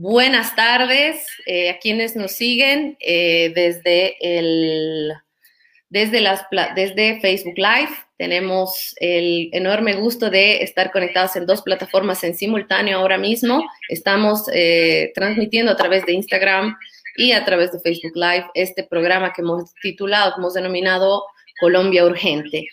[0.00, 5.12] Buenas tardes eh, a quienes nos siguen eh, desde, el,
[5.88, 6.44] desde, las,
[6.76, 7.90] desde Facebook Live.
[8.16, 13.64] Tenemos el enorme gusto de estar conectados en dos plataformas en simultáneo ahora mismo.
[13.88, 16.76] Estamos eh, transmitiendo a través de Instagram
[17.16, 21.24] y a través de Facebook Live este programa que hemos titulado, que hemos denominado
[21.58, 22.68] Colombia Urgente.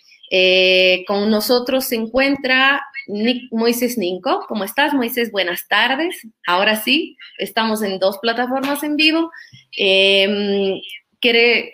[1.07, 2.83] con nosotros se encuentra
[3.51, 4.45] Moisés Ninco.
[4.47, 5.31] ¿Cómo estás, Moisés?
[5.31, 6.27] Buenas tardes.
[6.45, 9.31] Ahora sí, estamos en dos plataformas en vivo.
[9.77, 10.79] Em,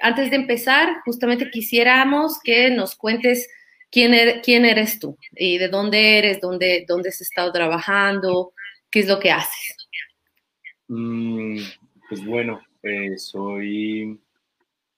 [0.01, 3.49] antes de empezar, justamente quisiéramos que nos cuentes
[3.91, 8.53] quién, er, quién eres tú y de dónde eres, dónde, dónde has estado trabajando,
[8.89, 9.75] qué es lo que haces.
[10.87, 11.57] Mm,
[12.07, 14.19] pues bueno, eh, soy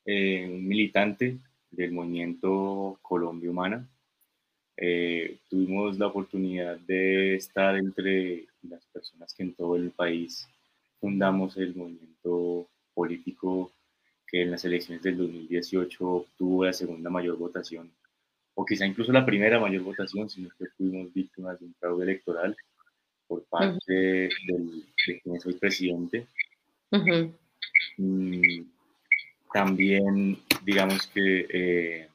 [0.06, 1.38] eh, un militante
[1.72, 3.88] del movimiento Colombia Humana.
[4.86, 10.45] Eh, tuvimos la oportunidad de estar entre las personas que en todo el país
[11.00, 13.72] fundamos el movimiento político
[14.28, 17.90] que en las elecciones del 2018 obtuvo la segunda mayor votación,
[18.56, 22.53] o quizá incluso la primera mayor votación, sino que fuimos víctimas de un fraude electoral
[23.25, 26.28] por parte del, de quien soy presidente.
[27.95, 28.64] Mm,
[29.53, 32.09] también, digamos que eh,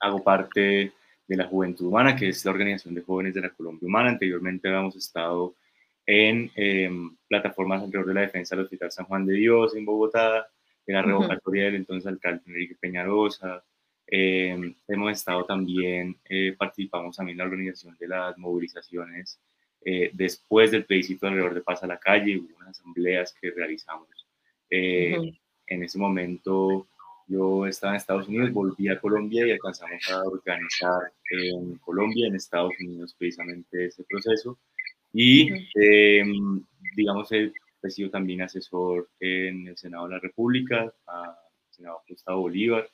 [0.00, 0.94] hago parte
[1.30, 4.10] de la Juventud Humana, que es la organización de jóvenes de la Colombia Humana.
[4.10, 5.54] Anteriormente habíamos estado
[6.04, 10.48] en em, plataformas alrededor de la defensa del Hospital San Juan de Dios en Bogotá,
[10.84, 13.62] de la revocatoria del entonces alcalde Enrique Peñarosa.
[14.08, 19.38] Em, hemos estado también, eh, participamos también en la organización de las movilizaciones
[19.82, 24.08] eh, después del plebiscito alrededor de Paz a la Calle, hubo unas asambleas que realizamos.
[24.68, 25.16] Eh,
[25.64, 26.88] en ese momento
[27.30, 32.34] yo estaba en Estados Unidos, volví a Colombia y alcanzamos a organizar en Colombia, en
[32.34, 34.58] Estados Unidos, precisamente ese proceso.
[35.12, 36.60] Y, em,
[36.96, 37.52] digamos, he,
[37.88, 41.38] sido también asesor en el Senado de la República, a
[41.70, 42.90] senador Gustavo Bolívar.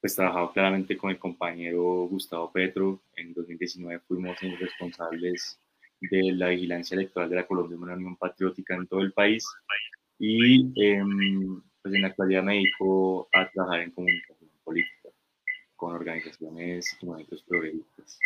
[0.00, 3.02] Pues trabajado claramente con el compañero Gustavo Petro.
[3.14, 5.58] En 2019 fuimos responsables
[6.00, 9.46] de la vigilancia electoral de la Colombia una Unión Patriótica en todo el país.
[10.18, 15.08] Y em, pues en la actualidad me dedico a trabajar en comunicación política
[15.76, 18.18] con organizaciones y movimientos progresistas.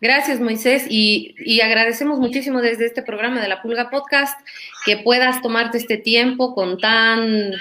[0.00, 4.36] Gracias, Moisés, y, y, agradecemos muchísimo desde este programa de la Pulga Podcast
[4.84, 7.52] que puedas tomarte este tiempo con tan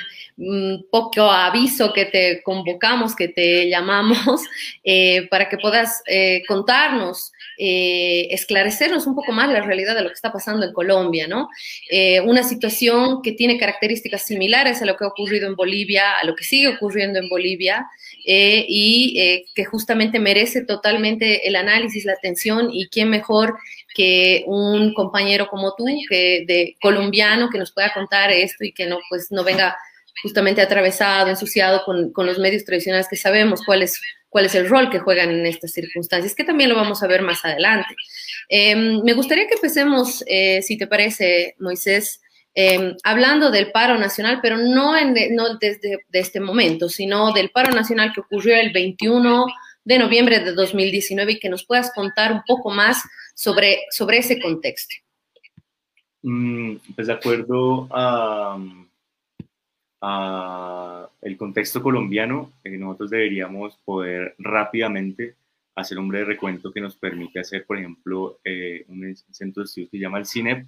[0.90, 4.42] poco aviso que te convocamos, que te llamamos,
[4.84, 10.10] eh, para que puedas eh, contarnos eh, esclarecernos un poco más la realidad de lo
[10.10, 11.50] que está pasando en Colombia, ¿no?
[11.92, 16.26] Eh, una situación que tiene características similares a lo que ha ocurrido en Bolivia, a
[16.26, 17.88] lo que sigue ocurriendo en Bolivia,
[18.26, 23.56] y que justamente merece totalmente el análisis, la atención, y quién mejor
[23.94, 28.86] que un compañero como tú, que de colombiano, que nos pueda contar esto y que
[28.86, 29.76] no, pues, no venga
[30.22, 34.00] justamente atravesado, ensuciado con, con los medios tradicionales que sabemos cuál es
[34.34, 37.22] cuál es el rol que juegan en estas circunstancias, que también lo vamos a ver
[37.22, 37.96] más adelante.
[38.50, 42.20] Em, me gustaría que empecemos, eh, si te parece, Moisés,
[42.56, 47.52] em, hablando del paro nacional, pero no, en, no desde de este momento, sino del
[47.52, 49.46] paro nacional que ocurrió el 21
[49.86, 53.04] de noviembre de 2019 y que nos puedas contar un poco más
[53.36, 54.96] sobre, sobre ese contexto.
[56.24, 58.58] Mm, pues de acuerdo a
[61.22, 65.36] el contexto colombiano, eh, nosotros deberíamos poder rápidamente
[65.76, 69.90] hacer un breve recuento que nos permite hacer, por ejemplo, eh, un centro de estudios
[69.90, 70.68] que se llama el CINEP,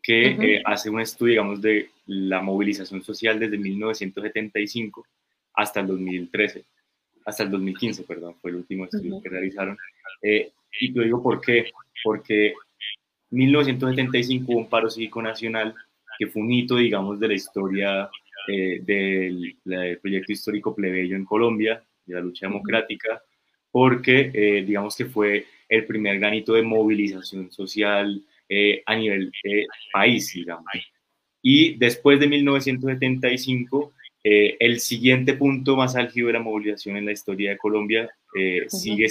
[0.00, 5.04] que eh, hace un estudio, digamos, de la movilización social desde 1975
[5.54, 6.64] hasta el 2013,
[7.26, 9.76] hasta el 2015, perdón, fue el último estudio que realizaron.
[10.22, 11.70] y te digo por qué,
[12.04, 12.54] porque
[13.30, 15.74] 1975 hubo un paro cívico nacional
[16.16, 18.08] que fue un hito, digamos, de la historia
[18.50, 19.56] eh, del,
[20.00, 23.22] proyecto histórico plebeyo en Colombia, de la lucha democrática,
[23.70, 29.30] porque eh, digamos que fue el primer granito de movilización social eh, a nivel
[29.92, 30.64] país, digamos.
[31.42, 33.92] Y después de 1975,
[34.24, 38.10] el siguiente punto más álgido de la movilización en la historia de Colombia
[38.66, 39.06] sigue,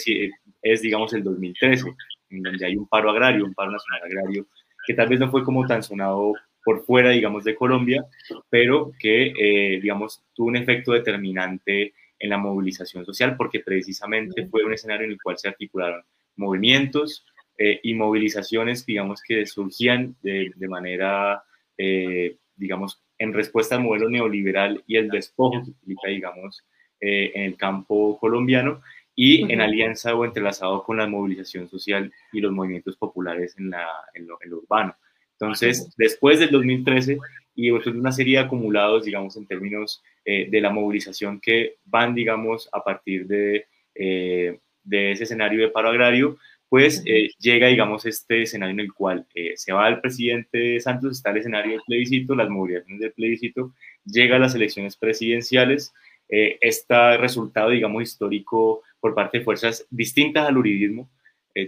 [0.62, 1.86] es, digamos, el 2013,
[2.32, 4.48] en donde hay un paro agrario, un paro nacional agrario,
[4.86, 6.34] que tal vez no fue como tan sonado
[6.68, 8.06] por fuera, digamos, de Colombia,
[8.50, 14.66] pero que, eh, digamos, tuvo un efecto determinante en la movilización social porque precisamente fue
[14.66, 16.04] un escenario en el cual se articularon
[16.36, 17.26] movimientos
[17.58, 21.42] eh, y movilizaciones, digamos, que surgían de, manera,
[21.78, 26.66] eh, digamos, en respuesta al modelo neoliberal y el despojo que utiliza, digamos,
[27.00, 28.82] en el campo colombiano
[29.16, 33.88] y en alianza o entrelazado con la movilización social y los movimientos populares en, la,
[34.14, 34.98] en lo urbano.
[35.40, 37.20] Entonces, después del 2013
[37.56, 42.16] y de una serie de acumulados, digamos, en términos eh, de la movilización que van,
[42.16, 46.38] digamos, a partir de, eh, de ese escenario de paro agrario,
[46.70, 49.26] pues eh, llega, digamos, este escenario en el cual
[49.56, 53.74] se va el presidente Santos, está el escenario del plebiscito, las movilizaciones del plebiscito,
[54.06, 55.94] llega a las elecciones presidenciales,
[56.28, 61.10] está resultado, digamos, histórico por parte de fuerzas distintas al uridismo,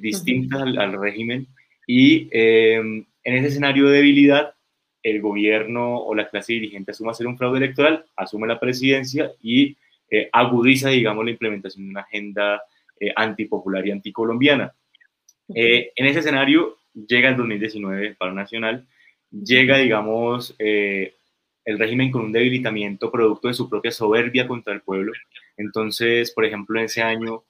[0.01, 1.47] distintas al, al, régimen,
[1.87, 2.29] y
[3.29, 4.55] en ese escenario de debilidad,
[5.03, 9.77] el gobierno o la clase dirigente asume hacer un fraude electoral, asume la presidencia y
[10.09, 12.61] eh, agudiza, digamos, la implementación de una agenda
[12.99, 14.73] eh, antipopular y anticolombiana.
[15.53, 18.87] Eh, en ese escenario llega el 2019 paro nacional,
[19.31, 25.13] llega, digamos, el régimen con un debilitamiento producto de su propia soberbia contra el pueblo.
[25.55, 27.43] Entonces, por ejemplo, en ese año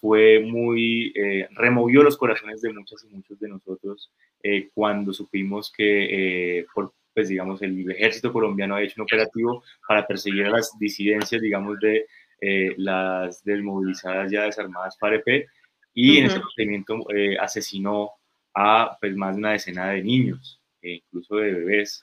[0.00, 1.12] fue muy,
[1.50, 4.10] removió los corazones de muchas y muchos de nosotros
[4.42, 9.62] eh, cuando supimos que, eh, por, pues digamos, el ejército colombiano ha hecho un operativo
[9.86, 12.06] para perseguir a las disidencias, digamos, de
[12.40, 15.46] eh, las desmovilizadas ya desarmadas FAREP,
[15.94, 17.04] y en ese procedimiento
[17.38, 18.12] asesinó
[18.54, 22.02] a pues, más de una decena de niños, incluso de bebés.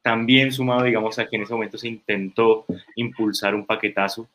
[0.00, 2.64] también sumado, digamos, a que en ese momento se intentó
[2.96, 4.28] impulsar un paquetazo,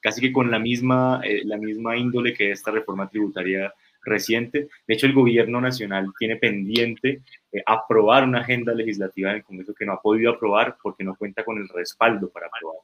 [0.00, 3.72] casi que con la misma, la misma índole que esta reforma tributaria
[4.06, 4.68] reciente.
[4.86, 7.20] De hecho, el gobierno nacional tiene pendiente
[7.52, 11.16] eh, aprobar una agenda legislativa en el Congreso que no ha podido aprobar porque no
[11.16, 12.78] cuenta con el respaldo para aprobar.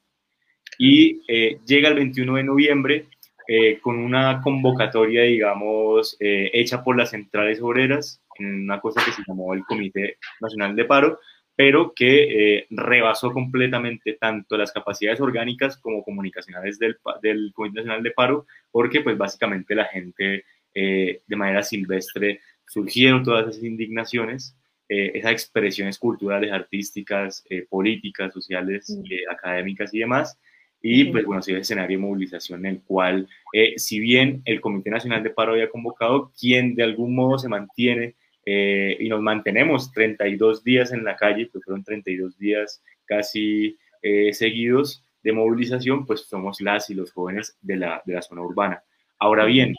[0.79, 3.07] Y eh, llega el 21 de noviembre
[3.47, 9.23] eh, con una convocatoria, digamos, hecha por las centrales obreras, en una cosa que se
[9.27, 11.19] llamó el Comité Nacional de Paro,
[11.55, 18.11] pero que rebasó completamente tanto las capacidades orgánicas como comunicacionales del, del Comité Nacional de
[18.13, 24.57] Paro, porque pues básicamente la gente eh, de manera silvestre surgieron todas esas indignaciones,
[24.89, 28.97] eh, esas expresiones culturales, artísticas, eh, políticas, sociales,
[29.31, 30.39] académicas y demás.
[30.81, 33.29] Y pues bueno, ha el escenario de movilización en el cual,
[33.77, 38.17] si bien el Comité Nacional de Paro había convocado, quien de algún modo se mantiene
[38.45, 43.79] y nos mantenemos 32 días en la calle, pues fueron 32 días casi
[44.33, 48.83] seguidos de movilización, pues somos las y los jóvenes de la, de la zona urbana.
[49.21, 49.77] Ahora bien,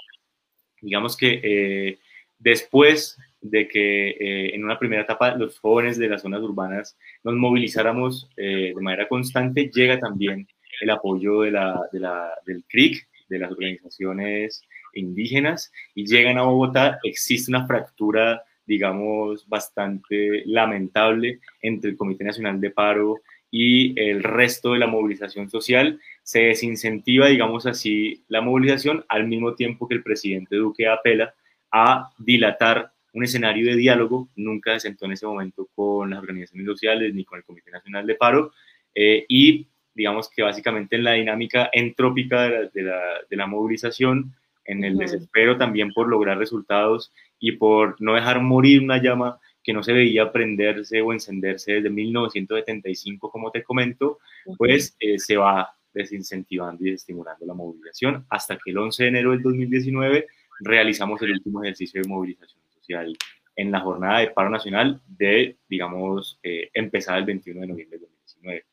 [0.84, 2.00] Digamos que eh,
[2.40, 7.36] después de que eh, en una primera etapa los jóvenes de las zonas urbanas nos
[7.36, 10.48] movilizáramos eh, de manera constante, llega también
[10.82, 14.62] el apoyo del CRIC, de las organizaciones
[14.94, 22.60] indígenas, y llegan a Bogotá, existe una fractura, digamos, bastante lamentable entre el Comité Nacional
[22.60, 29.06] de Paro y el resto de la movilización social, se desincentiva, digamos así, la movilización
[29.10, 31.36] al mismo tiempo que el presidente Duque apela
[31.72, 36.66] a dilatar un escenario de diálogo, nunca se sentó en ese momento con las organizaciones
[36.66, 38.52] sociales ni con el Comité Nacional de Paro,
[38.96, 44.34] eh, y digamos que básicamente en la dinámica entrópica de la, movilización,
[44.66, 49.74] en el desespero también por lograr resultados y por no dejar morir una llama que
[49.74, 54.20] no se veía prenderse o encenderse desde 1975, como te comento,
[54.58, 59.32] pues eh, se va desincentivando y desestimulando la movilización, hasta que el 11 de enero
[59.32, 60.28] del 2019
[60.62, 63.18] realizamos el último ejercicio de movilización social
[63.56, 68.08] en la jornada de paro nacional de, digamos, eh, empezar el 21 de noviembre del
[68.08, 68.66] 2019.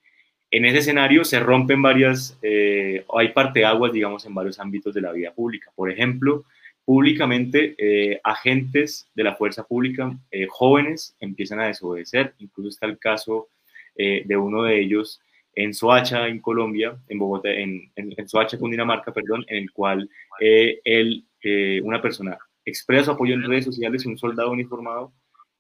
[0.53, 5.13] En ese escenario se rompen varias, eh, hay parteaguas, digamos, en varios ámbitos de la
[5.13, 5.71] vida pública.
[5.77, 6.45] Por ejemplo,
[6.85, 12.35] públicamente eh, agentes de la fuerza pública, eh, jóvenes, empiezan a desobedecer.
[12.39, 13.49] Incluso está el caso
[13.97, 15.21] de uno de ellos
[15.55, 20.09] en Soacha, en Colombia, en Bogotá, en, en, Soacha, Cundinamarca, perdón, en el cual
[20.41, 25.13] eh, él, eh, una persona expresa su apoyo en redes sociales, un soldado uniformado,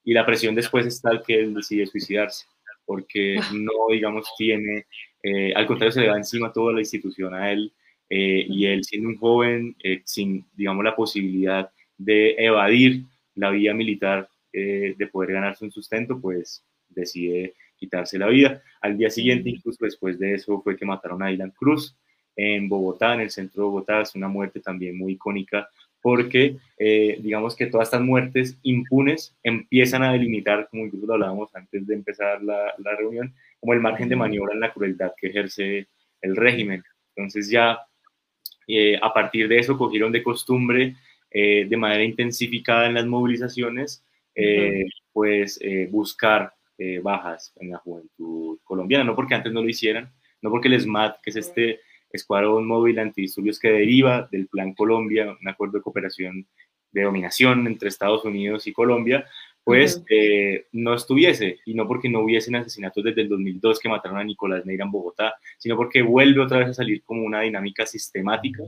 [0.05, 2.47] y la presión después es tal que él decide suicidarse,
[2.85, 4.87] porque no, digamos, tiene,
[5.23, 7.73] eh, al contrario, se le da encima toda la institución a él,
[8.13, 13.05] y él siendo un joven, sin, digamos, la posibilidad de evadir
[13.37, 18.63] la vía militar, de poder ganarse un sustento, pues decide quitarse la vida.
[18.81, 21.97] Al día siguiente, incluso después de eso, fue que mataron a Dylan Cruz
[22.37, 24.03] en Bogotá, en el centro de Bogotá.
[24.03, 25.69] Es una muerte también muy icónica
[26.03, 31.55] porque eh, digamos que todas estas muertes impunes empiezan a delimitar, como incluso lo hablábamos
[31.55, 35.29] antes de empezar la, la reunión, como el margen de maniobra en la crueldad que
[35.29, 35.89] ejerce
[36.23, 36.83] el régimen.
[37.15, 37.81] Entonces ya
[38.67, 40.97] eh, a partir de eso cogieron de costumbre
[41.31, 44.05] eh, de manera intensificada en las movilizaciones,
[45.13, 45.61] pues
[45.91, 50.11] buscar eh, bajas en la juventud colombiana, no porque antes no lo hicieran,
[50.41, 55.37] no porque el SMAT, que es este escuadrón móvil antidisturbios que deriva del Plan Colombia,
[55.39, 56.47] un acuerdo de cooperación
[56.93, 59.27] dominación entre Estados Unidos y Colombia,
[59.63, 64.19] pues eh, no estuviese, y no porque no hubiesen asesinatos desde el 2002 que mataron
[64.19, 67.87] a Nicolás Neira en Bogotá, sino porque vuelve otra vez a salir como una dinámica
[67.87, 68.63] sistemática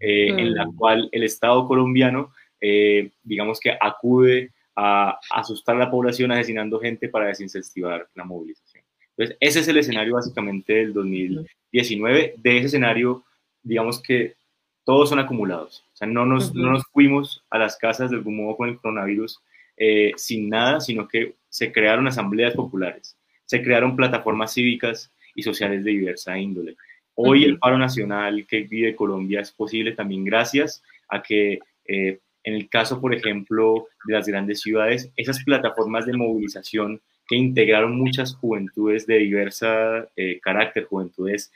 [0.00, 0.76] eh, en la mm.
[0.76, 7.08] cual el Estado colombiano, eh, digamos que acude a asustar a la población asesinando gente
[7.08, 8.84] para desincentivar la movilización.
[9.16, 12.34] Entonces, ese es el escenario básicamente del 2019.
[12.36, 13.24] De ese escenario,
[13.60, 14.36] digamos que
[14.84, 15.84] todos son acumulados.
[15.92, 18.76] O sea, no nos, no nos fuimos a las casas de algún modo con el
[18.76, 19.40] coronavirus
[19.76, 23.16] eh, sin nada, sino que se crearon asambleas populares,
[23.46, 26.76] se crearon plataformas cívicas y sociales de diversa índole.
[27.14, 32.54] Hoy el paro nacional que vive Colombia es posible también gracias a que eh, en
[32.54, 38.34] el caso, por ejemplo, de las grandes ciudades, esas plataformas de movilización que integraron muchas
[38.34, 41.52] juventudes de diversa eh, carácter, juventudes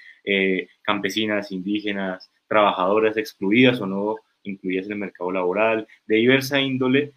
[0.83, 7.13] campesinas, indígenas, trabajadoras excluidas o no incluidas en el mercado laboral, de diversa índole,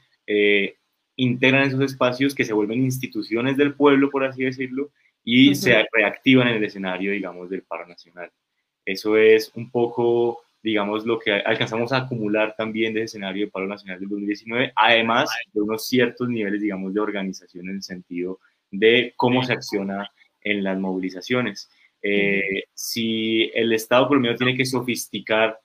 [1.16, 4.92] integran esos espacios que se vuelven instituciones del pueblo, por así decirlo,
[5.24, 8.32] y se reactivan en el escenario, digamos, del paro nacional.
[8.86, 13.68] Eso es un poco, digamos, lo que alcanzamos a acumular también del escenario del paro
[13.68, 18.40] nacional del 2019, además de unos ciertos niveles, digamos, de organización en el sentido
[18.72, 20.10] de cómo se acciona
[20.42, 21.70] en las movilizaciones.
[22.02, 25.60] Eh, si el Estado colombiano tiene que sofisticar,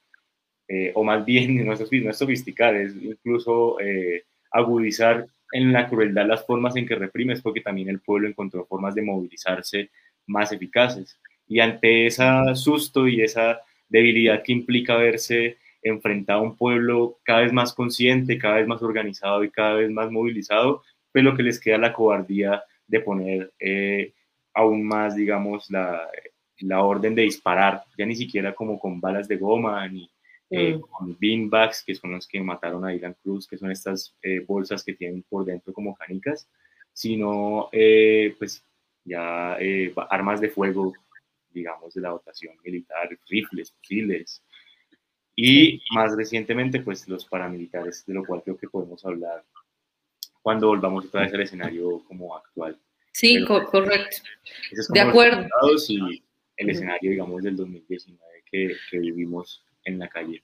[0.69, 6.45] eh, o más bien no es, sofisticar, es incluso eh, agudizar en la crueldad las
[6.45, 9.88] formas en que reprime es porque también el pueblo encontró formas de movilizarse
[10.26, 11.19] más eficaces.
[11.49, 12.23] Y ante ese
[12.54, 18.38] susto y esa debilidad que implica verse enfrentado a un pueblo cada vez más consciente,
[18.38, 20.82] cada vez más organizado y cada vez más movilizado,
[21.12, 24.12] pues lo que les queda la cobardía de poner eh,
[24.54, 26.09] aún más, digamos, la,
[26.61, 30.11] la orden de disparar, ya ni siquiera como con balas de goma ni
[30.50, 30.80] eh, mm.
[30.80, 34.85] con beanbags, que son los que mataron a Dylan Cruz, que son estas eh, bolsas
[34.85, 36.49] que tienen por dentro como canicas,
[36.92, 38.64] sino eh, pues
[39.04, 39.56] ya
[40.11, 40.92] armas de fuego,
[41.52, 44.42] digamos, de la dotación militar, rifles, fusiles,
[45.37, 49.45] y más recientemente pues los paramilitares, de lo cual creo que podemos hablar
[50.42, 52.78] cuando volvamos otra vez al escenario como actual.
[53.12, 54.16] Sí, correcto.
[54.90, 55.47] de acuerdo.
[55.88, 56.23] Y
[56.57, 60.42] el escenario, digamos, del 2019 que, que vivimos en la calle.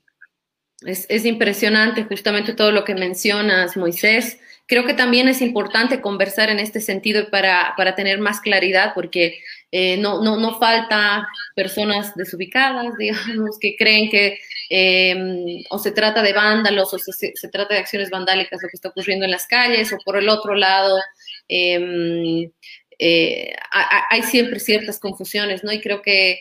[0.85, 4.39] Es, es, impresionante justamente todo lo que mencionas, Moisés.
[4.67, 9.39] Creo que también es importante conversar en este sentido para, para tener más claridad, porque
[9.71, 16.21] eh, no, no, no, falta personas desubicadas, digamos, que creen que em, o se trata
[16.21, 19.47] de vándalos o se, se, trata de acciones vandálicas lo que está ocurriendo en las
[19.47, 20.99] calles, o por el otro lado,
[21.49, 22.51] eh,
[22.99, 23.55] eh,
[24.09, 25.71] hay siempre ciertas confusiones, ¿no?
[25.71, 26.39] Y creo que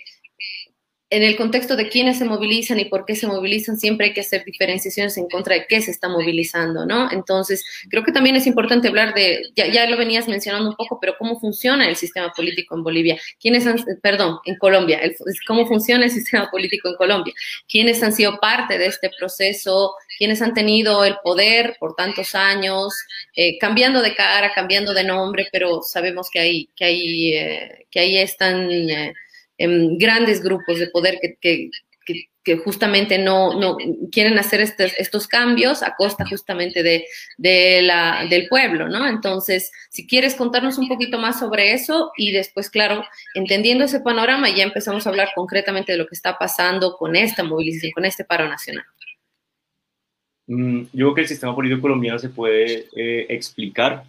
[1.08, 4.22] en el contexto de quiénes se movilizan y por qué se movilizan, siempre hay que
[4.22, 7.10] hacer diferenciaciones en contra de qué se está movilizando, ¿no?
[7.12, 10.98] Entonces, creo que también es importante hablar de, ya, ya lo venías mencionando un poco,
[11.00, 15.00] pero cómo funciona el sistema político en Bolivia, quiénes han, perdón, en Colombia,
[15.46, 17.32] cómo funciona el sistema político en Colombia,
[17.68, 22.92] quiénes han sido parte de este proceso, quiénes han tenido el poder por tantos años,
[23.36, 28.00] eh, cambiando de cara, cambiando de nombre, pero sabemos que ahí, que ahí, eh, que
[28.00, 28.68] ahí están...
[28.70, 29.14] Eh,
[29.58, 31.70] grandes grupos de poder que,
[32.64, 33.76] justamente no,
[34.12, 37.04] quieren hacer estos, cambios a costa justamente de,
[37.38, 39.08] del pueblo, ¿no?
[39.08, 44.48] Entonces, si quieres contarnos un poquito más sobre eso y después, claro, entendiendo ese panorama,
[44.48, 48.25] ya empezamos a hablar concretamente de lo que está pasando con esta movilización, con este
[48.25, 48.84] paro nacional.
[50.46, 54.04] Mm, yo creo que el sistema político colombiano se puede eh, explicar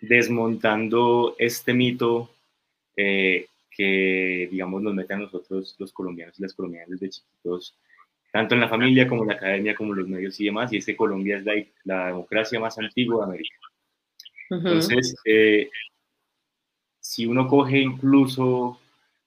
[0.00, 2.30] desmontando este mito
[2.96, 3.46] eh,
[3.80, 7.78] que, digamos, nos mete a nosotros, los colombianos y las colombianas desde chiquitos,
[8.30, 10.76] tanto en la familia como en la academia, como en los medios y demás, y
[10.76, 13.56] es que Colombia es la, la democracia más antigua de América.
[14.50, 15.70] Entonces, eh,
[17.00, 18.78] si uno coge incluso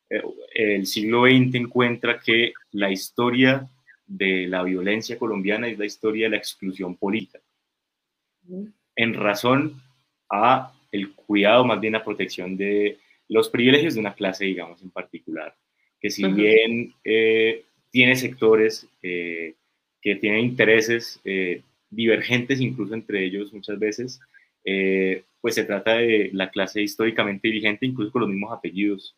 [0.07, 0.21] eh,
[0.53, 3.67] el siglo XX, encuentra que la historia
[4.05, 7.39] de la violencia colombiana es la historia de la exclusión política,
[8.95, 9.81] en razón
[10.29, 12.99] a el cuidado, más bien la protección de
[13.33, 15.55] los privilegios de una clase, digamos, en particular,
[15.99, 19.55] que si bien eh, tiene sectores eh,
[19.99, 24.19] que tienen intereses eh, divergentes incluso entre ellos muchas veces,
[25.41, 29.15] pues se trata de la clase históricamente dirigente, incluso con los mismos apellidos,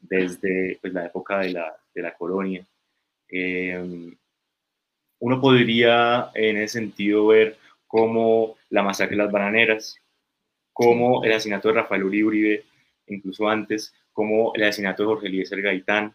[0.00, 2.66] desde pues, la época de la, de la colonia.
[5.20, 9.96] uno podría en ese sentido ver cómo la masacre de las bananeras,
[10.72, 12.64] cómo el asesinato de Rafael Uribe
[13.08, 16.14] incluso antes, como el asesinato de Jorge Eliezer Gaitán,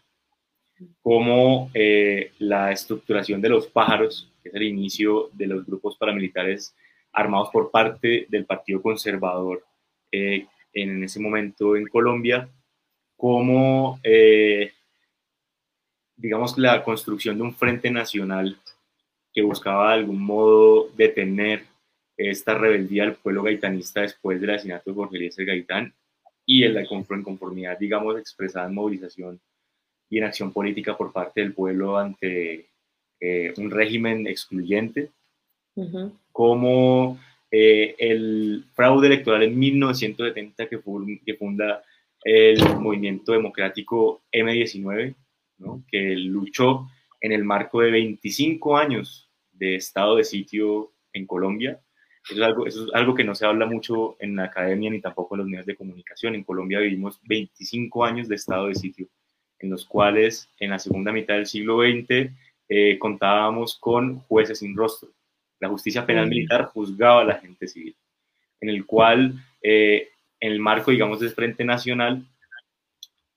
[1.00, 6.74] como eh, la estructuración de los pájaros que es el inicio de los grupos paramilitares
[7.12, 9.64] armados por parte del Partido Conservador
[10.10, 12.48] eh, en ese momento en Colombia,
[13.16, 14.72] como, eh,
[16.16, 18.58] digamos, la construcción de un frente nacional
[19.32, 21.64] que buscaba de algún modo detener
[22.16, 25.94] esta rebeldía del pueblo gaitanista después del asesinato de Jorge Eliezer Gaitán
[26.46, 29.40] y en la inconformidad, digamos, expresada en movilización
[30.08, 32.68] y en acción política por parte del pueblo ante
[33.20, 35.10] eh, un régimen excluyente,
[36.30, 37.18] como
[37.50, 40.80] eh, el fraude electoral en 1970 que,
[41.24, 41.82] que funda
[42.24, 45.14] el movimiento democrático M19,
[45.58, 45.84] ¿no?
[45.90, 46.88] que luchó
[47.20, 51.80] en el marco de 25 años de estado de sitio en Colombia.
[52.24, 55.00] Eso es, algo, eso es algo que no se habla mucho en la academia ni
[55.00, 56.34] tampoco en los medios de comunicación.
[56.34, 59.08] En Colombia vivimos 25 años de estado de sitio,
[59.58, 62.30] en los cuales en la segunda mitad del siglo XX
[62.68, 65.10] eh, contábamos con jueces sin rostro.
[65.58, 67.94] La justicia penal militar juzgaba a la gente civil,
[68.60, 70.08] en el cual, eh,
[70.40, 72.24] en el marco, digamos, del Frente Nacional,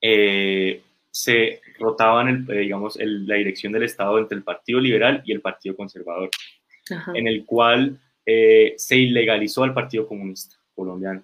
[0.00, 5.32] eh, se rotaban, el, eh, digamos, la dirección del Estado entre el Partido Liberal y
[5.32, 6.30] el Partido Conservador,
[7.14, 11.22] en el cual eh, se ilegalizó al Partido Comunista colombiano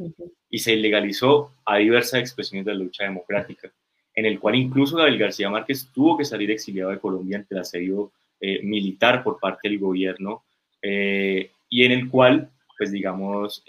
[0.48, 3.70] y se ilegalizó a diversas expresiones de la lucha democrática,
[4.14, 7.60] en el cual incluso Gabriel García Márquez tuvo que salir exiliado de Colombia ante el
[7.60, 10.42] asedio eh, militar por parte del gobierno
[10.84, 13.64] y en el cual, pues digamos,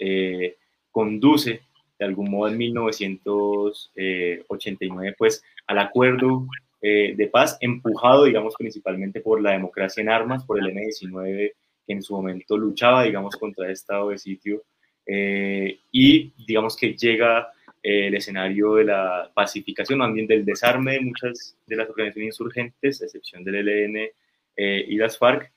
[0.90, 1.60] conduce
[1.98, 6.46] de algún modo en 1989, pues al acuerdo
[6.86, 11.52] eh, de paz, empujado, digamos, principalmente por la democracia en armas, por el M-19,
[11.86, 14.62] que en su momento luchaba, digamos, contra el estado de sitio,
[15.06, 17.48] eh, y digamos que llega
[17.82, 23.02] eh, el escenario de la pacificación, también del desarme de muchas de las organizaciones insurgentes,
[23.02, 24.10] a excepción del ELN
[24.56, 25.50] y las FARC,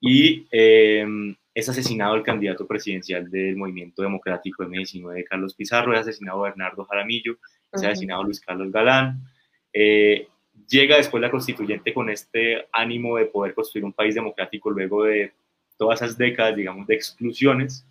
[0.00, 0.46] y
[1.58, 7.36] es asesinado el candidato presidencial del Movimiento Democrático M-19, Carlos Pizarro, es asesinado Bernardo Jaramillo,
[7.72, 9.20] es asesinado Luis Carlos Galán,
[9.72, 10.28] eh,
[10.68, 15.32] llega después la constituyente con este ánimo de poder construir un país democrático luego de
[15.78, 17.86] todas esas décadas, digamos, de exclusiones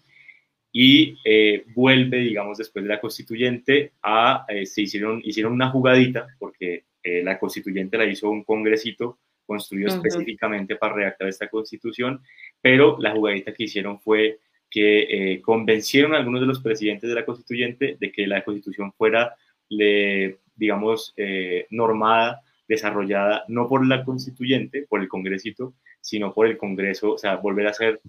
[0.71, 6.27] y eh, vuelve, digamos, después de la constituyente a, eh, se hicieron, hicieron una jugadita
[6.37, 6.83] porque
[7.23, 12.21] la constituyente la hizo un congresito construido específicamente para redactar esta constitución,
[12.59, 17.23] pero la jugadita que hicieron fue que convencieron a algunos de los presidentes de la
[17.23, 19.37] constituyente de que la constitución fuera
[19.69, 25.73] le, digamos, eh, normada, desarrollada no por la constituyente, por el congresito,
[26.07, 27.99] sino por el Congreso, o sea, volver a ser,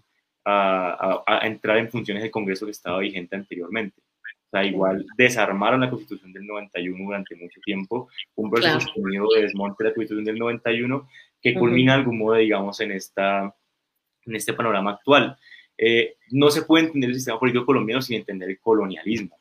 [0.44, 4.00] a, entrar en funciones del Congreso que estaba vigente anteriormente.
[4.00, 8.92] O sea, igual desarmaron la Constitución del 91 durante mucho tiempo, un proceso
[9.34, 11.08] de desmonte de la Constitución del 91
[11.42, 13.52] que culmina de algún modo, digamos, en, esta,
[14.26, 15.36] en este panorama actual.
[15.76, 19.36] Eh, no se puede entender el sistema político colombiano sin entender el colonialismo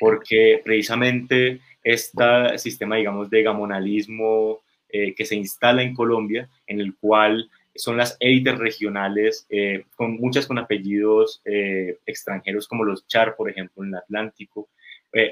[0.00, 6.96] porque precisamente este sistema, digamos, de gamonalismo eh, que se instala en Colombia, en el
[6.96, 7.48] cual
[7.82, 13.50] son las élites regionales, eh, con muchas con apellidos eh, extranjeros como los Char, por
[13.50, 14.68] ejemplo, en el Atlántico,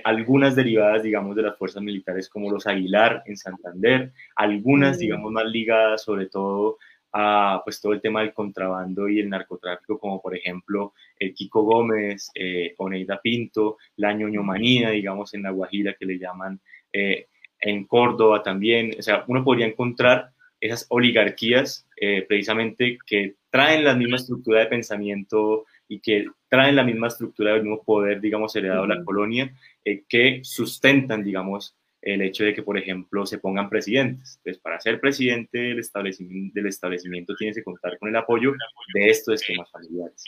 [0.03, 5.01] algunas derivadas, digamos, de las fuerzas militares como los Aguilar en Santander, algunas, mm.
[5.01, 6.79] digamos, más ligadas sobre todo
[7.13, 11.63] a pues todo el tema del contrabando y el narcotráfico, como por ejemplo el Kiko
[11.63, 16.61] Gómez, eh, Oneida Pinto, la ñoñomanía, digamos, en La Guajira que le llaman,
[16.93, 17.27] eh,
[17.61, 23.95] en Córdoba también, o sea, uno podría encontrar esas oligarquías eh, precisamente que traen la
[23.95, 28.83] misma estructura de pensamiento y que traen la misma estructura del mismo poder, digamos, heredado
[28.83, 33.69] de la colonia, eh, que sustentan, digamos, el hecho de que, por ejemplo, se pongan
[33.69, 34.37] presidentes.
[34.39, 38.53] Entonces, para ser presidente del establecimiento, del establecimiento tienes que contar con el apoyo
[38.95, 40.25] de estos esquemas familiares,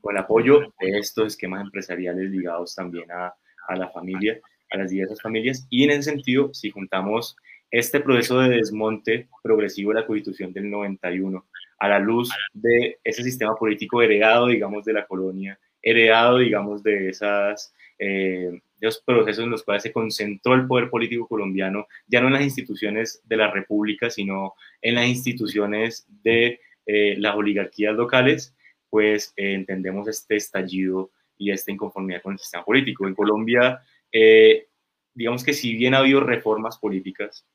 [0.00, 3.34] con el apoyo de estos esquemas empresariales ligados también a,
[3.68, 4.38] a la familia,
[4.70, 5.66] a las diversas familias.
[5.70, 7.36] Y en ese sentido, si juntamos
[7.78, 11.44] este proceso de desmonte progresivo de la Constitución del 91
[11.78, 17.08] a la luz de ese sistema político heredado, digamos, de la colonia, heredado, digamos, de
[17.08, 17.74] esas...
[17.98, 18.60] Eh,
[19.04, 23.22] procesos en los cuales se concentró el poder político colombiano, ya no en las instituciones
[23.24, 28.54] de la República, sino en las instituciones de eh, las oligarquías locales,
[28.90, 33.06] pues eh, entendemos este estallido y esta inconformidad con el sistema político.
[33.06, 33.80] En Colombia,
[34.12, 34.68] eh,
[35.14, 37.46] digamos que si bien ha habido reformas políticas,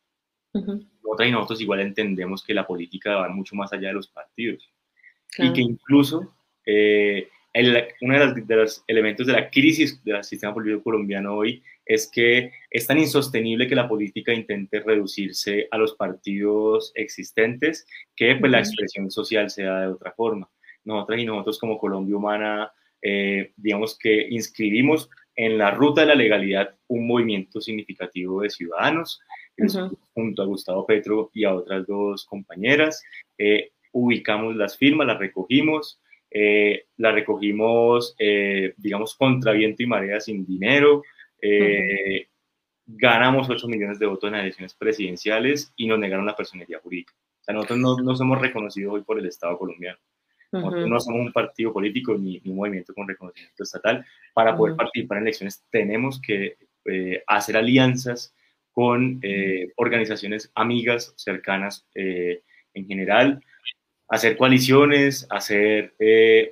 [0.53, 4.69] nosotras y nosotros igual entendemos que la política va mucho más allá de los partidos.
[5.38, 6.33] Y que incluso
[8.01, 12.85] uno de los, elementos de la crisis del sistema político colombiano hoy es que es
[12.85, 19.09] tan insostenible que la política intente reducirse a los partidos existentes que pues, la expresión
[19.09, 20.49] social sea de otra forma.
[20.83, 26.15] Nosotras y nosotros como Colombia Humana, eh, digamos que inscribimos en la ruta de la
[26.15, 29.21] legalidad un movimiento significativo de ciudadanos,
[30.13, 33.04] junto a Gustavo Petro y a otras dos compañeras.
[33.38, 36.00] Eh, ubicamos las firmas, las recogimos,
[36.32, 38.15] eh, las recogimos,
[38.78, 41.04] digamos, contra viento y marea sin dinero,
[41.41, 42.28] eh,
[42.86, 47.13] ganamos 8 millones de votos en las elecciones presidenciales y nos negaron la personería jurídica.
[47.13, 50.00] O sea, nosotros no, no somos reconocidos hoy por el Estado colombiano.
[50.52, 54.04] Nosotros no somos un partido político ni, un movimiento con reconocimiento estatal.
[54.34, 58.34] Para poder participar en elecciones tenemos que eh, hacer alianzas
[58.79, 63.43] con eh, organizaciones amigas, cercanas en general,
[64.07, 65.93] hacer coaliciones, hacer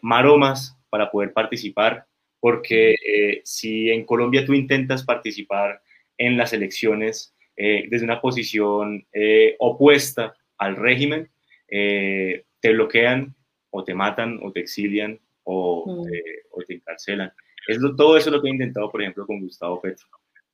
[0.01, 2.05] maromas para poder participar
[2.39, 5.81] porque eh, si en Colombia tú intentas participar
[6.17, 11.29] en las elecciones eh, desde una posición eh, opuesta al régimen,
[11.69, 13.35] te bloquean
[13.71, 16.11] o te matan o te exilian o, mm.
[16.51, 17.31] o te encarcelan.
[17.67, 20.07] Es todo eso lo que he intentado, por ejemplo, con Gustavo Petro,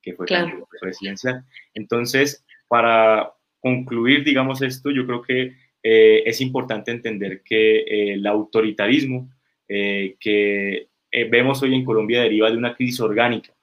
[0.04, 1.44] que fue candidato presidencial.
[1.74, 9.30] Entonces, para concluir, digamos, esto, yo creo que es importante entender que el autoritarismo
[9.68, 13.54] que eh, vemos hoy en Colombia deriva de una crisis orgánica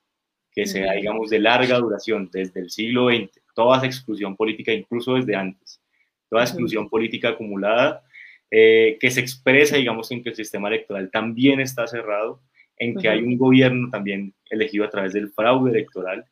[0.53, 5.15] que sea, digamos, de larga duración, desde el siglo XX, toda esa exclusión política, incluso
[5.15, 5.81] desde antes,
[6.29, 8.03] toda exclusión política acumulada,
[8.51, 12.41] eh, que se expresa, digamos, en que el sistema electoral también está cerrado,
[12.81, 16.25] en que hay un gobierno también elegido a través del fraude electoral,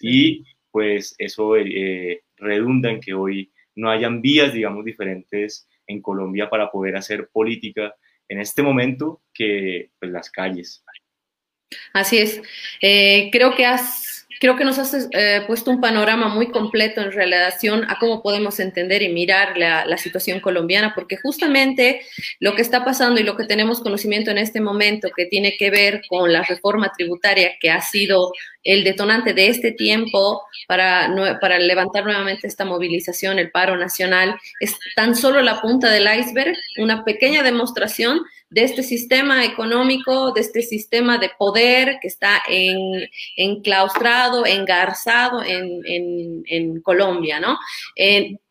[0.00, 6.48] y pues eso eh, redunda en que hoy no hayan vías, digamos, diferentes en Colombia
[6.48, 7.94] para poder hacer política
[8.28, 10.84] en este momento que pues, las calles.
[11.92, 12.42] Así es.
[12.80, 17.12] Eh, creo que has creo que nos has eh, puesto un panorama muy completo en
[17.12, 22.02] relación a cómo podemos entender y mirar la, la, situación colombiana, porque justamente
[22.40, 25.70] lo que está pasando y lo que tenemos conocimiento en este momento, que tiene que
[25.70, 28.32] ver con la reforma tributaria que ha sido
[28.64, 31.08] el detonante de este tiempo para,
[31.58, 37.04] levantar nuevamente esta movilización, el paro nacional, es tan solo la punta del iceberg, una
[37.04, 44.46] pequeña demostración de este sistema económico, de este sistema de poder que está en, enclaustrado,
[44.46, 47.58] engarzado en, Colombia, ¿no?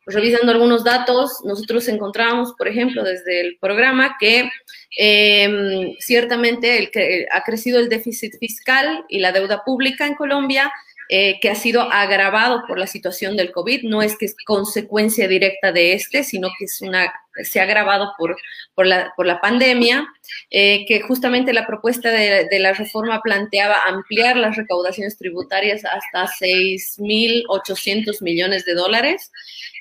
[0.05, 4.49] revisando algunos datos, nosotros encontramos, por ejemplo, desde el programa que
[4.97, 10.71] em, ciertamente el que ha crecido el déficit fiscal y la deuda pública en Colombia,
[11.09, 13.83] eh, que ha sido agravado por la situación del COVID.
[13.83, 18.13] No es que es consecuencia directa de este, sino que es una, se ha agravado
[18.17, 18.37] por,
[18.73, 20.07] por, la, por la pandemia,
[20.49, 26.25] eh, que justamente la propuesta de, de, la reforma planteaba ampliar las recaudaciones tributarias hasta
[26.25, 29.31] 6.800 millones de dólares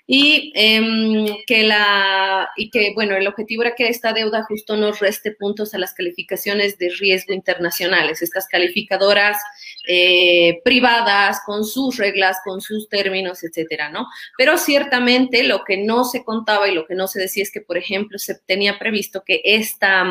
[0.06, 4.98] y em, que la y que bueno el objetivo era que esta deuda justo nos
[4.98, 9.38] reste puntos a las calificaciones de riesgo internacionales estas calificadoras
[9.86, 16.04] eh, privadas con sus reglas con sus términos etcétera no pero ciertamente lo que no
[16.04, 19.22] se contaba y lo que no se decía es que por ejemplo se tenía previsto
[19.24, 20.04] que esta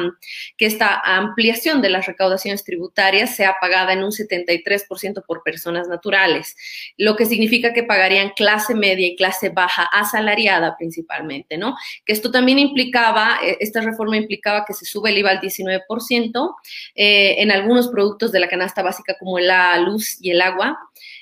[0.56, 6.56] que esta ampliación de las recaudaciones tributarias sea pagada en un 73% por personas naturales
[6.95, 11.76] lo que significa que pagarían clase media y clase baja asalariada principalmente, ¿no?
[12.06, 16.56] Que esto también implicaba, eh, esta reforma implicaba que se sube el IVA al 19%
[16.96, 20.78] eh, en algunos productos de la canasta básica como la luz y el agua.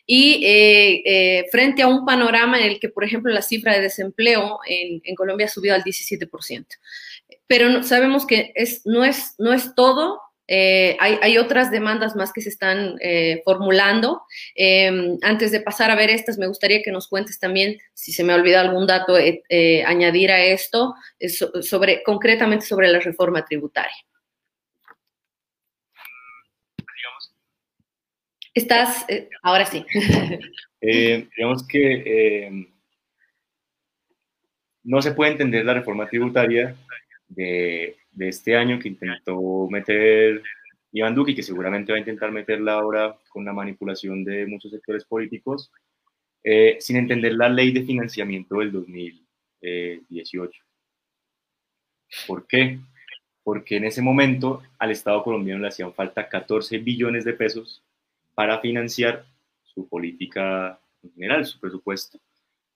[0.06, 4.60] Y eh, frente a un panorama en el que, por ejemplo, la cifra de desempleo
[4.68, 6.66] en, Colombia subió al 17%.
[7.46, 10.20] Pero sabemos que es, no, es, no es todo
[10.52, 14.24] eh, hay, otras demandas más que se están eh, formulando.
[14.56, 18.24] Em, antes de pasar a ver estas, me gustaría que nos cuentes también, si se
[18.24, 20.96] me ha olvidado algún dato, eh, añadir a esto,
[21.62, 23.96] sobre, concretamente sobre la reforma tributaria.
[28.56, 29.06] Estás,
[29.44, 29.86] ahora sí.
[30.82, 32.74] digamos que em,
[34.84, 36.76] no se puede entender la reforma tributaria
[37.28, 40.44] de de este año que intentó meter
[40.92, 44.72] Iván Duque y que seguramente va a intentar meterla ahora con la manipulación de muchos
[44.72, 45.72] sectores políticos,
[46.44, 50.62] eh, sin entender la ley de financiamiento del 2018.
[52.28, 52.80] ¿Por qué?
[53.42, 57.82] Porque en ese momento al Estado colombiano le hacían falta 14 billones de pesos
[58.36, 59.26] para financiar
[59.64, 62.20] su política en general, su presupuesto,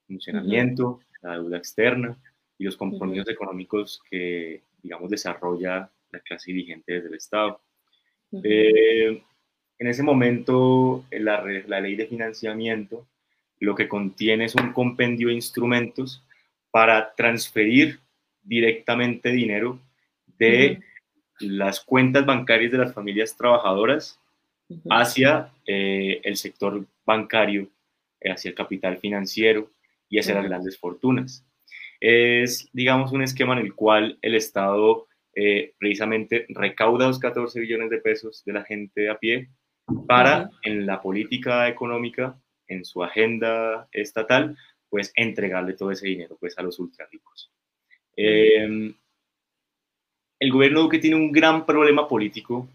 [0.07, 2.17] funcionamiento, la deuda externa
[2.57, 7.61] y los compromisos económicos que digamos, desarrolla la clase dirigente desde el Estado.
[8.43, 9.23] Eh,
[9.79, 13.07] en ese momento, la, la ley de financiamiento
[13.63, 16.21] lo que contiene es un compendio de instrumentos
[16.69, 17.99] para transferir
[18.43, 19.79] directamente dinero
[20.37, 20.81] de
[21.39, 24.19] las cuentas bancarias de las familias trabajadoras
[24.89, 27.69] hacia eh, el sector bancario,
[28.19, 29.69] eh, hacia el capital financiero
[30.09, 31.45] y hacia las grandes fortunas.
[32.05, 37.89] Es, digamos, un esquema en el cual el Estado eh, precisamente recauda los 14 billones
[37.89, 39.47] de pesos de la gente a pie
[40.05, 42.37] para, en la política económica,
[42.67, 44.57] en su agenda estatal,
[44.89, 47.49] pues entregarle todo ese dinero pues, a los ultra ricos.
[48.17, 48.93] Em,
[50.41, 52.67] el gobierno Duque tiene un gran problema político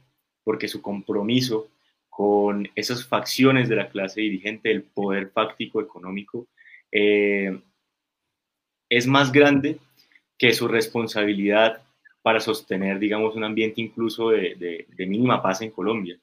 [0.42, 1.68] porque su compromiso
[2.08, 6.46] con esas facciones de la clase dirigente, el poder fáctico económico,
[6.90, 7.60] eh,
[8.88, 9.78] es más grande
[10.36, 11.82] que su responsabilidad
[12.22, 16.18] para sostener, digamos, un ambiente incluso de, mínima paz en Colombia.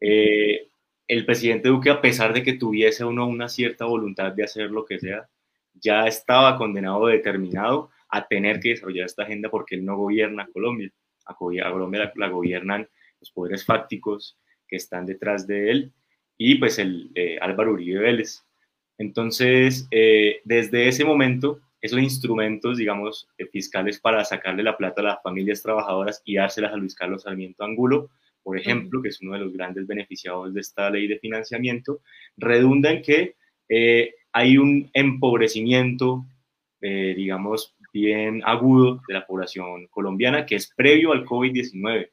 [0.00, 0.68] Eh,
[1.06, 4.84] el presidente Duque, a pesar de que tuviese uno una cierta voluntad de hacer lo
[4.84, 5.28] que sea,
[5.74, 10.90] ya estaba condenado, determinado a tener que desarrollar esta agenda porque él no gobierna Colombia.
[11.26, 12.88] A Colombia la, gobiernan
[13.20, 14.38] los poderes fácticos
[14.68, 15.92] que están detrás de él
[16.36, 18.44] y pues el eh, Álvaro Uribe Vélez.
[18.98, 25.04] Entonces, eh, desde ese momento, esos instrumentos, digamos, eh, fiscales para sacarle la plata a
[25.04, 28.08] las familias trabajadoras y dárselas a Luis Carlos Sarmiento Angulo,
[28.42, 32.00] por ejemplo, que es uno de los grandes beneficiados de esta ley de financiamiento,
[32.38, 33.34] redunda en que
[34.32, 36.24] hay un empobrecimiento,
[36.80, 42.10] digamos, bien agudo de la población colombiana, que es previo al COVID-19,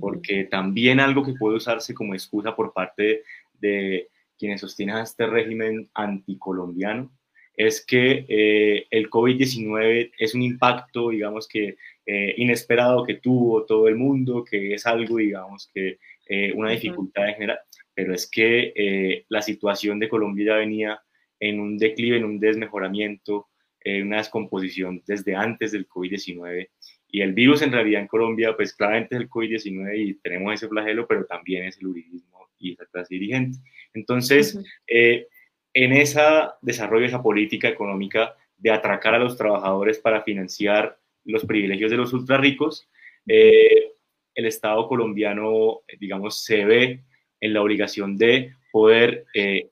[0.00, 3.22] porque también algo que puede usarse como excusa por parte
[3.54, 7.10] de quienes sostienen a este régimen anticolombiano
[7.58, 13.88] es que eh, el COVID-19 es un impacto, digamos que eh, inesperado que tuvo todo
[13.88, 17.58] el mundo, que es algo, digamos que eh, una dificultad en general,
[17.92, 21.02] pero es que la situación de Colombia ya venía
[21.40, 23.48] en un declive, en un desmejoramiento,
[23.84, 26.68] eh, una descomposición desde antes del COVID-19.
[27.10, 30.68] Y el virus en realidad en Colombia, pues claramente es el COVID-19 y tenemos ese
[30.68, 33.58] flagelo, pero también es el uribismo y esa clase dirigente.
[33.94, 35.26] Entonces, eh,
[35.74, 36.20] en ese
[36.60, 42.12] desarrollo, esa política económica de atracar a los trabajadores para financiar los privilegios de los
[42.12, 42.88] ultra ricos,
[43.26, 43.92] eh,
[44.34, 47.02] el Estado colombiano, digamos, se ve
[47.40, 49.26] en la obligación de poder,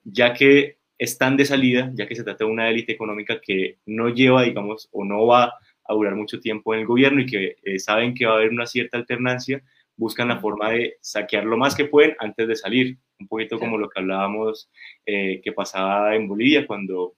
[0.05, 4.09] ya que están de salida, ya que se trata de una élite económica que no
[4.09, 5.55] lleva, digamos, o no va
[5.85, 8.51] a durar mucho tiempo en el gobierno y que eh, saben que va a haber
[8.51, 9.63] una cierta alternancia,
[9.97, 12.99] buscan la forma de saquear lo más que pueden antes de salir.
[13.19, 14.71] Un poquito como lo que hablábamos
[15.05, 17.15] eh, que pasaba en Bolivia cuando...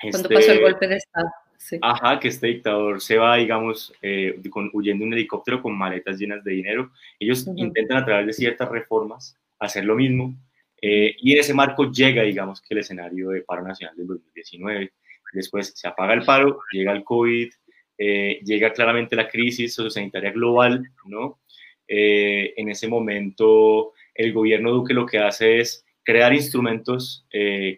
[0.00, 1.28] Cuando este pasó el golpe de Estado.
[1.58, 1.78] Sí.
[1.80, 6.18] Ajá, que este dictador se va, digamos, eh, con, huyendo en un helicóptero con maletas
[6.18, 6.92] llenas de dinero.
[7.18, 10.36] Ellos intentan a través de ciertas reformas hacer lo mismo,
[10.80, 14.92] eh, y en ese marco llega, digamos, que el escenario de paro nacional del 2019.
[15.32, 17.52] Después se apaga el paro, llega el COVID,
[17.98, 21.40] eh, llega claramente la crisis sociosanitaria global, ¿no?
[21.88, 27.26] Eh, en ese momento, el gobierno Duque lo que hace es crear instrumentos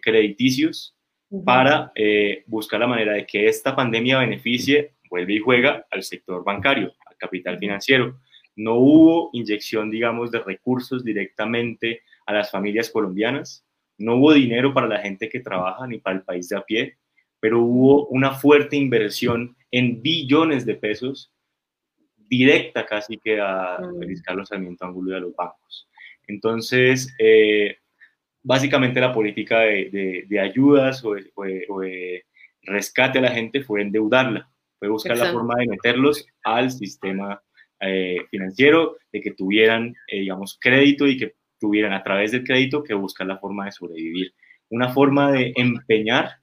[0.03, 0.95] crediticios
[1.43, 1.91] para
[2.45, 7.17] buscar la manera de que esta pandemia beneficie, vuelve y juega al sector bancario, al
[7.17, 8.19] capital financiero.
[8.55, 13.65] No hubo inyección, digamos, de recursos directamente a las familias colombianas.
[13.97, 16.97] No hubo dinero para la gente que trabaja ni para el país de a pie,
[17.39, 21.31] pero hubo una fuerte inversión en billones de pesos
[22.29, 23.99] directa casi que a mm.
[23.99, 25.89] Feliz Carlos Sarmiento Angulo y a los bancos.
[26.27, 27.77] Entonces, eh,
[28.43, 32.23] básicamente la política de, ayudas o de,
[32.63, 37.41] rescate a la gente fue endeudarla, fue buscar la forma de meterlos al sistema
[37.81, 42.83] eh, financiero, de que tuvieran, eh, digamos, crédito y que tuvieran a través del crédito
[42.83, 44.33] que buscar la forma de sobrevivir.
[44.69, 46.35] Una forma de empeñar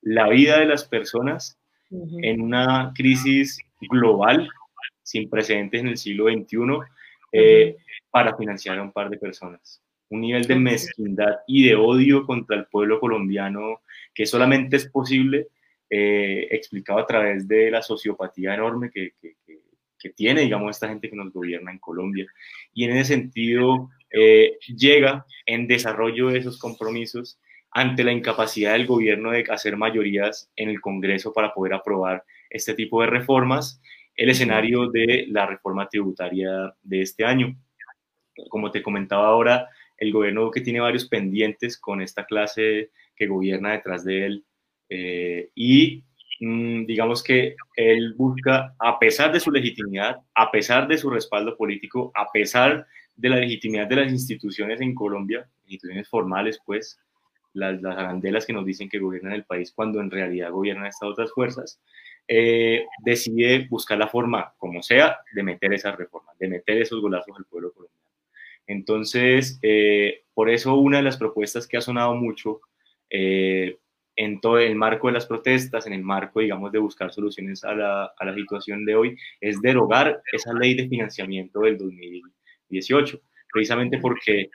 [0.00, 1.58] la vida de las personas
[1.90, 3.58] en una crisis
[3.90, 4.48] global
[5.06, 6.56] sin precedentes en el siglo XXI
[7.30, 7.76] eh,
[8.10, 9.80] para financiar a un par de personas.
[10.08, 15.46] Un nivel de mezquindad y de odio contra el pueblo colombiano que solamente es posible
[15.88, 19.36] eh, explicado a través de la sociopatía enorme que, que,
[19.98, 22.26] que, tiene, digamos, esta gente que nos gobierna en Colombia.
[22.72, 27.38] Y en ese sentido, eh, llega en desarrollo de esos compromisos
[27.70, 32.74] ante la incapacidad del gobierno de hacer mayorías en el Congreso para poder aprobar este
[32.74, 33.80] tipo de reformas,
[34.16, 37.56] el escenario de la reforma tributaria de este año.
[38.48, 43.72] Como te comentaba ahora, el gobierno que tiene varios pendientes con esta clase que gobierna
[43.72, 44.44] detrás de él
[44.88, 46.04] eh, y
[46.40, 51.56] mm, digamos que él busca, a pesar de su legitimidad, a pesar de su respaldo
[51.56, 57.00] político, a pesar de la legitimidad de las instituciones en Colombia, instituciones formales, pues,
[57.54, 61.08] las, las arandelas que nos dicen que gobiernan el país cuando en realidad gobiernan estas
[61.08, 61.80] otras fuerzas,
[62.28, 67.36] eh, decide buscar la forma, como sea, de meter esas reformas, de meter esos golazos
[67.36, 68.10] al pueblo colombiano.
[68.66, 72.60] Entonces, eh, por eso una de las propuestas que ha sonado mucho
[73.10, 73.78] eh,
[74.16, 77.74] en todo el marco de las protestas, en el marco, digamos, de buscar soluciones a
[77.74, 83.20] la, a la situación de hoy, es derogar esa ley de financiamiento del 2018,
[83.52, 84.50] precisamente porque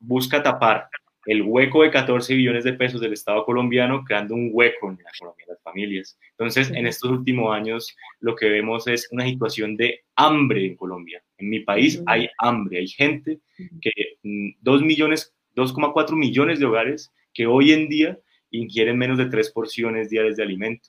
[0.00, 0.88] busca tapar
[1.26, 5.10] el hueco de 14 billones de pesos del Estado colombiano, creando un hueco en la
[5.14, 6.18] economía de las familias.
[6.30, 11.22] Entonces, en estos últimos años, lo que vemos es una situación de hambre en Colombia.
[11.38, 13.38] En mi país hay hambre, hay gente
[13.80, 13.90] que
[14.22, 18.18] 2 mm, millones, 2,4 millones de hogares que hoy en día
[18.50, 20.88] ingieren menos de tres porciones diarias de alimento.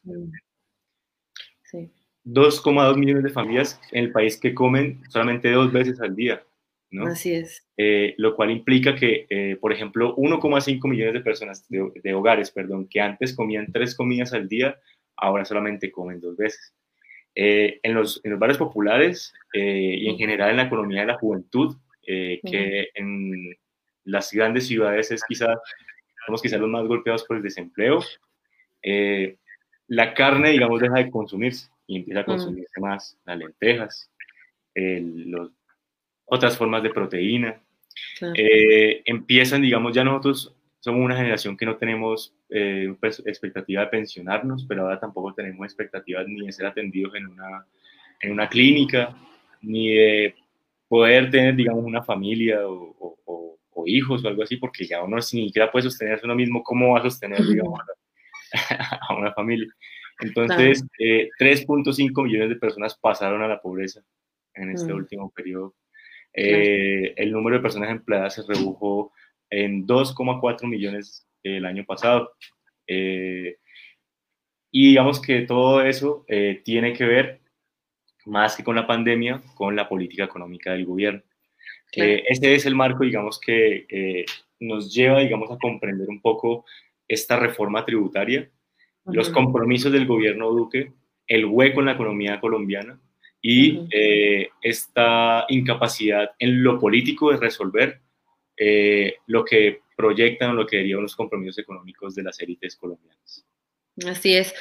[2.26, 6.44] 2,2 millones de familias en el país que comen solamente dos veces al día.
[7.00, 7.66] Así es.
[7.78, 12.88] Eh, lo cual implica que, eh, por ejemplo, 1,5 millones de personas, de, hogares, perdón,
[12.90, 14.78] que antes comían tres comidas al día,
[15.16, 16.74] ahora solamente comen dos veces.
[17.34, 21.18] Eh, en, los, en, los, barrios populares y en general en la economía de la
[21.18, 23.56] juventud, que en
[24.04, 25.56] las grandes ciudades es quizá,
[26.26, 28.04] somos quizás los más golpeados por el desempleo,
[29.88, 34.12] la carne, digamos, deja de consumirse y empieza a consumirse más las lentejas,
[34.76, 35.52] los
[36.32, 37.62] otras formas de proteína.
[38.36, 43.88] Eh, empiezan, digamos, ya nosotros somos una generación que no tenemos eh, pues, expectativa de
[43.88, 47.66] pensionarnos, pero ahora tampoco tenemos expectativas ni de ser atendidos en una,
[48.22, 49.14] en una clínica,
[49.62, 50.36] ni de
[50.88, 52.98] poder tener, digamos, una familia o,
[53.84, 57.00] hijos o algo así, porque ya uno ni siquiera puede sostenerse uno mismo, ¿cómo va
[57.00, 57.80] a sostener, digamos,
[59.10, 59.68] a, una familia?
[60.20, 64.02] Entonces, 3.5 eh, millones de personas pasaron a la pobreza
[64.54, 64.96] en este mm.
[64.96, 65.74] último periodo
[66.34, 69.14] eh, el número de personas empleadas se redujo
[69.50, 72.34] en 2,4 millones el año pasado.
[72.88, 73.58] Eh,
[74.72, 77.42] y digamos que todo eso eh, tiene que ver
[78.26, 81.22] más que con la pandemia, con la política económica del gobierno.
[81.92, 84.26] este es el marco, digamos, que
[84.60, 86.66] nos lleva, digamos, a comprender un poco
[87.08, 88.50] esta reforma tributaria,
[89.06, 90.94] los compromisos del gobierno Duque,
[91.28, 93.02] el hueco en la economía colombiana
[93.42, 98.00] y eh, esta incapacidad en lo político de resolver
[98.56, 103.46] eh, lo que proyectan o lo que derivan los compromisos económicos de las élites colombianas.
[104.08, 104.54] Así es.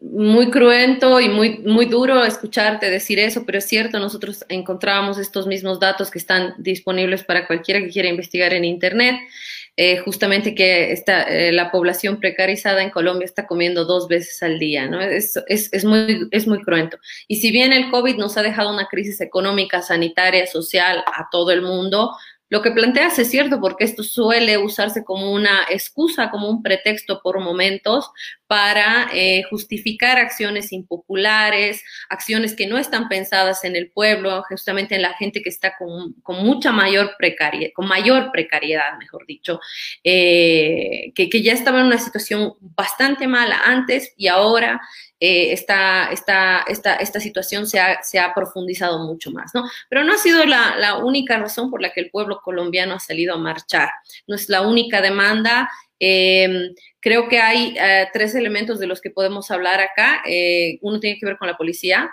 [0.00, 5.46] Muy cruento y muy, muy duro escucharte decir eso, pero es cierto, nosotros encontrábamos estos
[5.46, 9.16] mismos datos que están disponibles para cualquiera que quiera investigar en Internet.
[9.80, 14.58] Eh, justamente que está, eh, la población precarizada en Colombia está comiendo dos veces al
[14.58, 15.00] día, ¿no?
[15.00, 16.98] Es, es, es, muy, es muy cruento.
[17.28, 21.52] Y si bien el COVID nos ha dejado una crisis económica, sanitaria, social a todo
[21.52, 22.10] el mundo,
[22.48, 27.20] lo que planteas es cierto porque esto suele usarse como una excusa, como un pretexto
[27.22, 28.10] por momentos
[28.48, 35.02] para eh, justificar acciones impopulares, acciones que no están pensadas en el pueblo, justamente en
[35.02, 39.60] la gente que está con, mucha mayor precariedad, con mayor precariedad, mejor dicho,
[40.02, 44.80] eh, que, que ya estaba en una situación bastante mala antes y ahora
[45.20, 49.68] eh, esta, esta, esta, esta, situación se ha, se ha, profundizado mucho más, ¿no?
[49.90, 53.00] Pero no ha sido la, la, única razón por la que el pueblo colombiano ha
[53.00, 53.90] salido a marchar,
[54.28, 55.68] no es la única demanda.
[55.98, 60.22] Em, creo que hay eh, tres elementos de los que podemos hablar acá.
[60.26, 62.10] Eh, uno tiene que ver con la policía.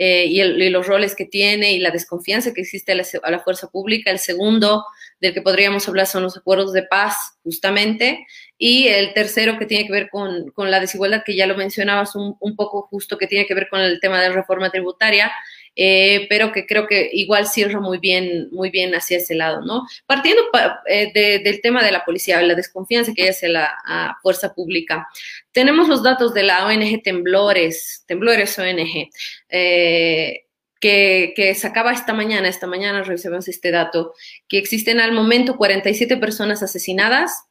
[0.00, 3.40] Y, y, los roles que tiene y la desconfianza que existe a la, a la,
[3.40, 4.12] fuerza pública.
[4.12, 4.84] El segundo
[5.20, 8.24] del que podríamos hablar son los acuerdos de paz, justamente.
[8.56, 12.14] Y el tercero que tiene que ver con, con la desigualdad, que ya lo mencionabas
[12.14, 15.32] un, un, poco justo, que tiene que ver con el tema de reforma tributaria,
[15.80, 19.86] eh, pero que creo que igual cierra muy bien, muy bien hacia ese lado, ¿no?
[20.06, 20.42] Partiendo
[20.86, 25.06] eh, de, del tema de la policía, la desconfianza que hay hacia la fuerza pública,
[25.52, 29.08] tenemos los datos de la ONG Temblores, Temblores ONG.
[29.50, 30.46] Eh,
[30.80, 34.14] que, que, sacaba esta mañana, esta mañana revisamos este dato,
[34.48, 37.44] que existen al momento 47 personas asesinadas,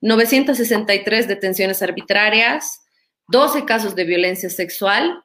[0.00, 2.82] 963 detenciones arbitrarias,
[3.28, 5.24] 12 casos de violencia sexual,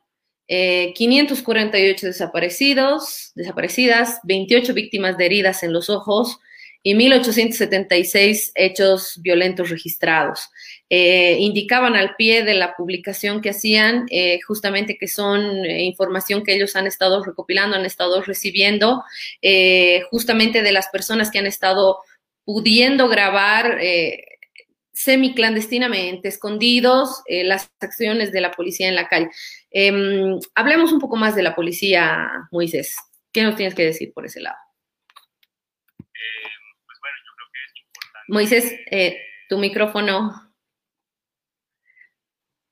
[0.93, 6.39] 548 eh, desaparecidos, desaparecidas, 28 víctimas de heridas en los ojos
[6.83, 10.49] y 1.876 hechos violentos registrados.
[10.89, 16.53] Eh, indicaban al pie de la publicación que hacían eh, justamente que son información que
[16.53, 19.03] ellos han estado recopilando, han estado recibiendo
[20.11, 21.99] justamente de las personas que han estado
[22.43, 23.79] pudiendo grabar
[25.03, 29.29] semiclandestinamente, escondidos, eh, las acciones de la policía en la calle.
[29.69, 32.95] Em, hablemos un poco más de la policía, Moisés.
[33.33, 34.57] ¿Qué nos tienes que decir por ese lado?
[38.29, 39.17] Moisés, eh,
[39.49, 40.53] tu micrófono.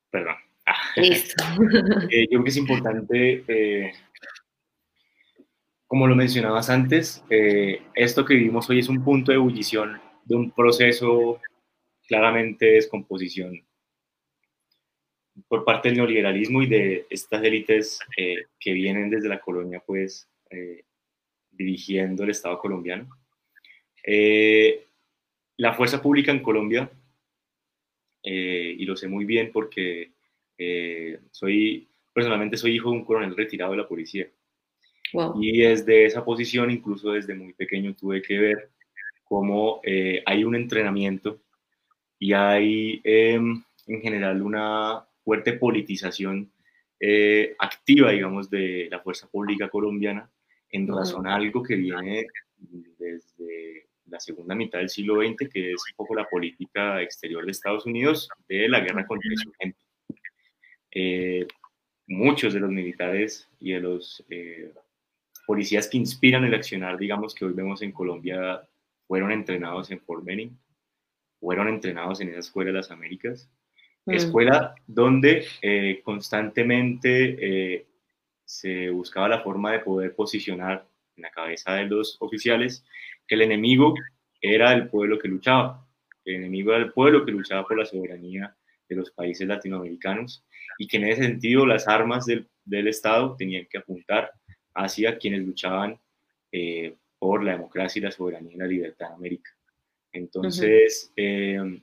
[0.10, 0.36] Perdón.
[0.66, 0.76] Ah.
[0.96, 1.44] Listo.
[2.12, 3.94] Eh, yo creo que es importante, eh,
[5.88, 7.24] como lo mencionabas antes,
[7.96, 11.40] esto que vivimos hoy es un punto de ebullición de un proceso
[12.12, 13.66] claramente de descomposición
[15.48, 18.00] por parte del neoliberalismo y de estas élites
[18.60, 20.30] que vienen desde la colonia, pues,
[21.50, 23.08] dirigiendo el Estado colombiano.
[24.04, 24.88] Eh,
[25.56, 26.92] la fuerza pública en Colombia,
[28.24, 30.12] eh, y lo sé muy bien porque
[30.58, 34.28] eh, soy, personalmente soy hijo de un coronel retirado de la policía.
[35.40, 38.70] Y desde esa posición, incluso desde muy pequeño, tuve que ver
[39.24, 39.82] cómo
[40.26, 41.42] hay un entrenamiento
[42.22, 46.52] y hay em, en general una fuerte politización
[47.58, 50.30] activa, digamos, de la fuerza pública colombiana
[50.70, 52.28] en razón a algo que viene
[53.00, 57.52] desde la segunda mitad del siglo XX, que es un poco la política exterior de
[57.52, 59.80] Estados Unidos de la guerra contra el insurgente.
[60.92, 61.48] Eh,
[62.08, 64.74] muchos de los militares y de los eh,
[65.48, 68.62] policías que inspiran el accionar, digamos, que hoy vemos en Colombia,
[69.08, 70.58] fueron entrenados en Fort Benning,
[71.42, 73.52] fueron entrenados en esa escuela de las Américas,
[74.06, 74.14] mm.
[74.14, 77.86] escuela donde eh, constantemente
[78.46, 82.86] se buscaba la forma de poder posicionar en la cabeza de los oficiales
[83.28, 83.94] que el enemigo
[84.42, 85.88] era el pueblo que luchaba,
[86.26, 88.56] el enemigo era el pueblo que luchaba por la soberanía
[88.90, 90.46] de los países latinoamericanos
[90.78, 94.32] y que en ese sentido las armas del, del Estado tenían que apuntar
[94.74, 96.00] hacia quienes luchaban
[96.52, 99.52] eh, por la democracia y la soberanía y la libertad en América.
[100.12, 101.82] Entonces, eh,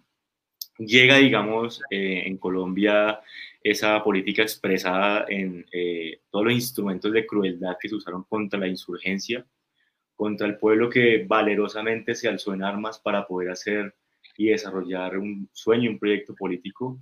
[0.78, 3.20] llega, digamos, eh, en Colombia
[3.62, 5.66] esa política expresada en
[6.30, 9.44] todos los instrumentos de crueldad que se usaron contra la insurgencia,
[10.14, 13.94] contra el pueblo que valerosamente se alzó en armas para poder hacer
[14.36, 16.98] y desarrollar un sueño, un proyecto político,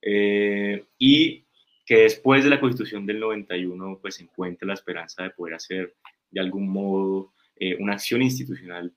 [0.00, 1.46] eh, y
[1.86, 5.94] que después de la constitución del 91 pues encuentra la esperanza de poder hacer
[6.30, 8.92] de algún modo eh, una acción institucional.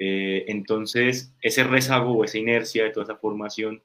[0.00, 3.82] Eh, entonces, ese rezago o esa inercia de toda esa formación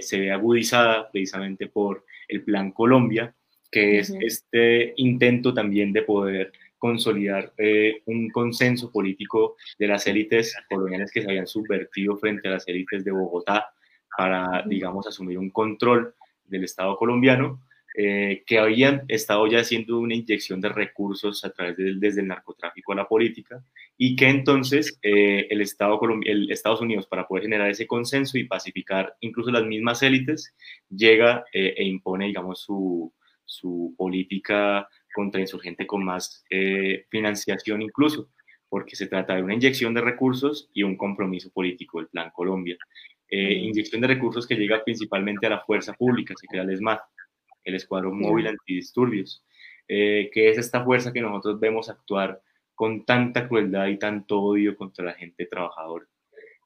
[0.00, 3.34] se ve agudizada precisamente por el Plan Colombia,
[3.68, 6.52] que es este intento también de poder
[6.82, 12.50] consolidar eh, un consenso político de las élites coloniales que se habían subvertido frente a
[12.50, 13.72] las élites de Bogotá
[14.18, 16.12] para, digamos, asumir un control
[16.44, 17.62] del Estado colombiano,
[17.94, 22.28] eh, que habían estado ya haciendo una inyección de recursos a través de, desde el
[22.28, 23.62] narcotráfico a la política,
[23.96, 28.44] y que entonces eh, el, Estado el Estados Unidos, para poder generar ese consenso y
[28.44, 30.54] pacificar incluso las mismas élites,
[30.88, 33.12] llega e impone, digamos, su,
[33.52, 38.30] su política contrainsurgente con más eh, financiación incluso,
[38.68, 42.76] porque se trata de una inyección de recursos y un compromiso político del Plan Colombia.
[43.28, 46.98] Eh, inyección de recursos que llega principalmente a la fuerza pública, se crea el ESMAD,
[47.64, 49.44] el Escuadrón Móvil Antidisturbios,
[49.88, 52.40] eh, que es esta fuerza que nosotros vemos actuar
[52.74, 56.06] con tanta crueldad y tanto odio contra la gente trabajadora.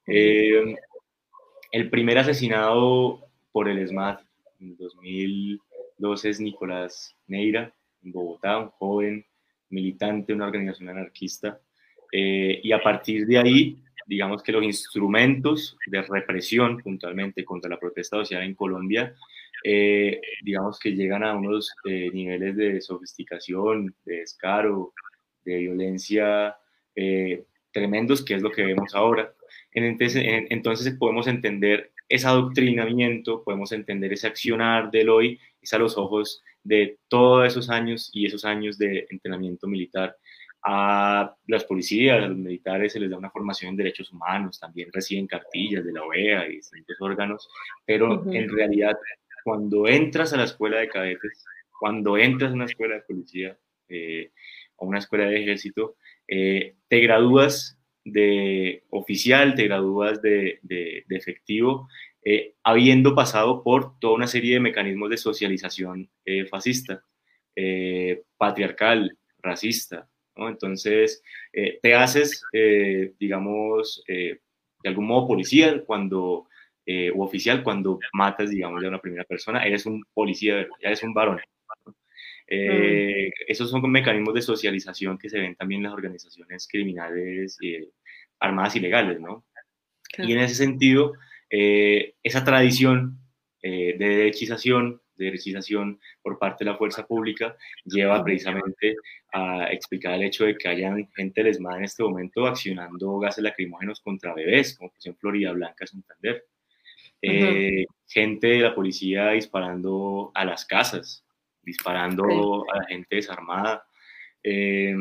[0.05, 4.19] el primer asesinado por el ESMAD
[4.59, 7.73] en 2012 es Nicolás Neira,
[8.03, 9.25] en Bogotá, un joven
[9.69, 11.59] militante de una organización anarquista.
[12.11, 17.79] Eh, y a partir de ahí, digamos que los instrumentos de represión puntualmente contra la
[17.79, 19.13] protesta social en Colombia,
[19.63, 24.93] eh, digamos que llegan a unos eh, niveles de sofisticación, de descaro,
[25.43, 26.55] de violencia
[27.71, 29.31] tremendos, que es lo que vemos ahora.
[29.71, 35.97] Entonces, entonces podemos entender ese adoctrinamiento, podemos entender ese accionar del hoy, es a los
[35.97, 40.17] ojos de todos esos años y esos años de entrenamiento militar.
[40.63, 44.89] A las policías, a los militares se les da una formación en derechos humanos, también
[44.91, 47.47] reciben cartillas de la OEA y distintos órganos,
[47.85, 48.97] pero en realidad
[49.47, 51.45] cuando entras a la escuela de cadetes,
[51.79, 54.31] cuando entras a una escuela de policía eh,
[54.75, 55.95] o una escuela de ejército,
[56.27, 61.87] eh, te gradúas de oficial, te gradúas de, de efectivo
[62.29, 67.01] eh, habiendo pasado por toda una serie de mecanismos de socialización eh, fascista,
[67.55, 70.09] eh, patriarcal, racista.
[70.35, 71.23] Entonces,
[71.81, 72.43] te haces,
[73.17, 74.39] digamos, de
[74.83, 76.47] algún modo policía cuando,
[77.15, 81.39] o oficial cuando matas, digamos, a una primera persona, eres un policía, eres un varón.
[82.49, 83.29] Mm.
[83.47, 87.57] Esos son mecanismos de socialización que se ven también en las organizaciones criminales
[88.39, 89.45] armadas ilegales, ¿no?
[90.17, 91.13] Y en ese sentido,
[91.49, 93.19] eh, esa tradición
[93.61, 98.95] eh, de derechización derechización por parte de la fuerza pública lleva precisamente
[99.33, 103.43] a explicar el hecho de que hayan gente del ESMAD en este momento accionando gases
[103.43, 106.45] lacrimógenos contra bebés, como en Florida Blanca, Santander.
[107.21, 111.25] Eh, gente de la policía disparando a las casas,
[111.61, 113.85] disparando a la gente desarmada.
[114.43, 114.95] Eh,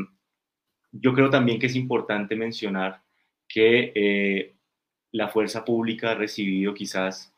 [0.93, 3.03] yo creo también que es importante mencionar
[3.49, 4.57] que eh,
[5.13, 7.33] la fuerza pública ha recibido quizás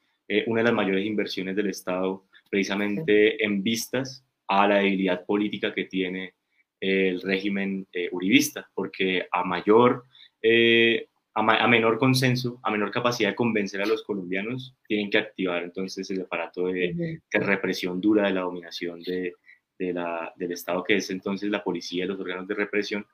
[0.46, 5.84] una de las mayores inversiones del Estado precisamente en vistas a la debilidad política que
[5.84, 6.34] tiene
[6.80, 10.04] el régimen eh, uribista, porque a mayor,
[10.42, 15.62] eh, a, menor consenso, a menor capacidad de convencer a los colombianos, tienen que activar
[15.62, 19.34] entonces el aparato de, represión dura de la dominación de,
[19.78, 23.06] la, del Estado, que es entonces la policía y los órganos de represión.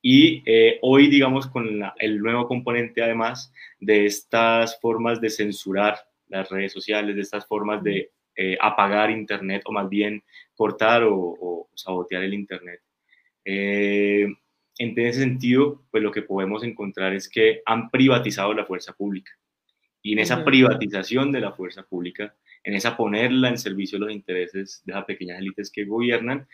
[0.00, 5.96] Y eh, hoy, digamos, con el nuevo componente, además, de estas formas de censurar
[6.28, 10.22] las redes sociales, de estas formas de eh, apagar Internet o más bien
[10.54, 12.80] cortar o, sabotear el Internet.
[13.44, 14.26] Eh,
[14.78, 19.32] en ese sentido, pues lo que podemos encontrar es que han privatizado la fuerza pública.
[20.02, 24.14] Y en esa privatización de la fuerza pública, en esa ponerla en servicio de los
[24.14, 26.46] intereses de las pequeñas élites que gobiernan,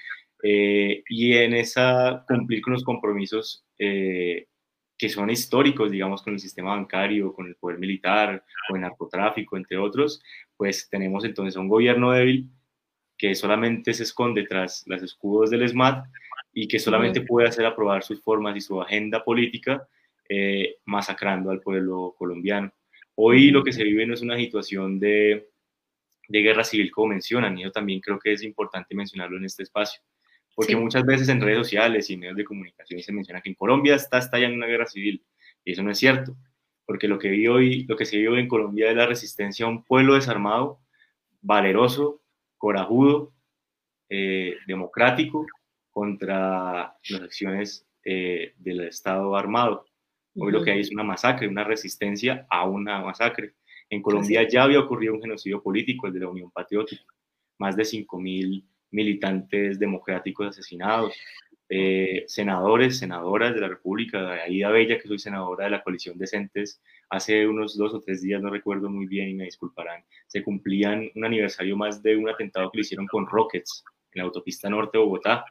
[0.42, 3.64] eh, y en esa cumplir con los compromisos
[5.00, 9.56] que son históricos, digamos, con el sistema bancario, con el poder militar, con el narcotráfico,
[9.56, 10.22] entre otros,
[10.58, 12.50] pues tenemos entonces un gobierno débil
[13.16, 16.04] que solamente se esconde tras los escudos del ESMAD
[16.52, 19.86] y que solamente puede hacer aprobar sus formas y su agenda política
[20.28, 22.72] eh, masacrando al pueblo colombiano.
[23.14, 25.48] Hoy lo que se vive no es una situación de,
[26.28, 29.62] de guerra civil como mencionan, y yo también creo que es importante mencionarlo en este
[29.62, 30.00] espacio.
[30.54, 33.94] Porque muchas veces en redes sociales y medios de comunicación se menciona que en Colombia
[33.94, 35.24] está estallando una guerra civil.
[35.64, 36.36] Y eso no es cierto.
[36.84, 39.68] Porque lo que, vi hoy, lo que se vive en Colombia es la resistencia a
[39.68, 40.80] un pueblo desarmado,
[41.40, 42.20] valeroso,
[42.58, 43.32] corajudo,
[44.08, 45.46] eh, democrático,
[45.90, 49.84] contra las acciones eh, del Estado armado.
[50.36, 53.54] Hoy lo que hay es una masacre, una resistencia a una masacre.
[53.88, 57.02] En Colombia ya había ocurrido un genocidio político, el de la Unión Patriótica.
[57.58, 61.14] Más de 5.000 militantes democráticos asesinados,
[61.72, 66.82] eh, senadores, senadoras de la República, Aida Bella, que soy senadora de la coalición Decentes,
[67.08, 71.08] hace unos dos o tres días, no recuerdo muy bien y me disculparán, se cumplían
[71.14, 74.98] un aniversario más de un atentado que le hicieron con rockets en la autopista norte
[74.98, 75.44] de Bogotá.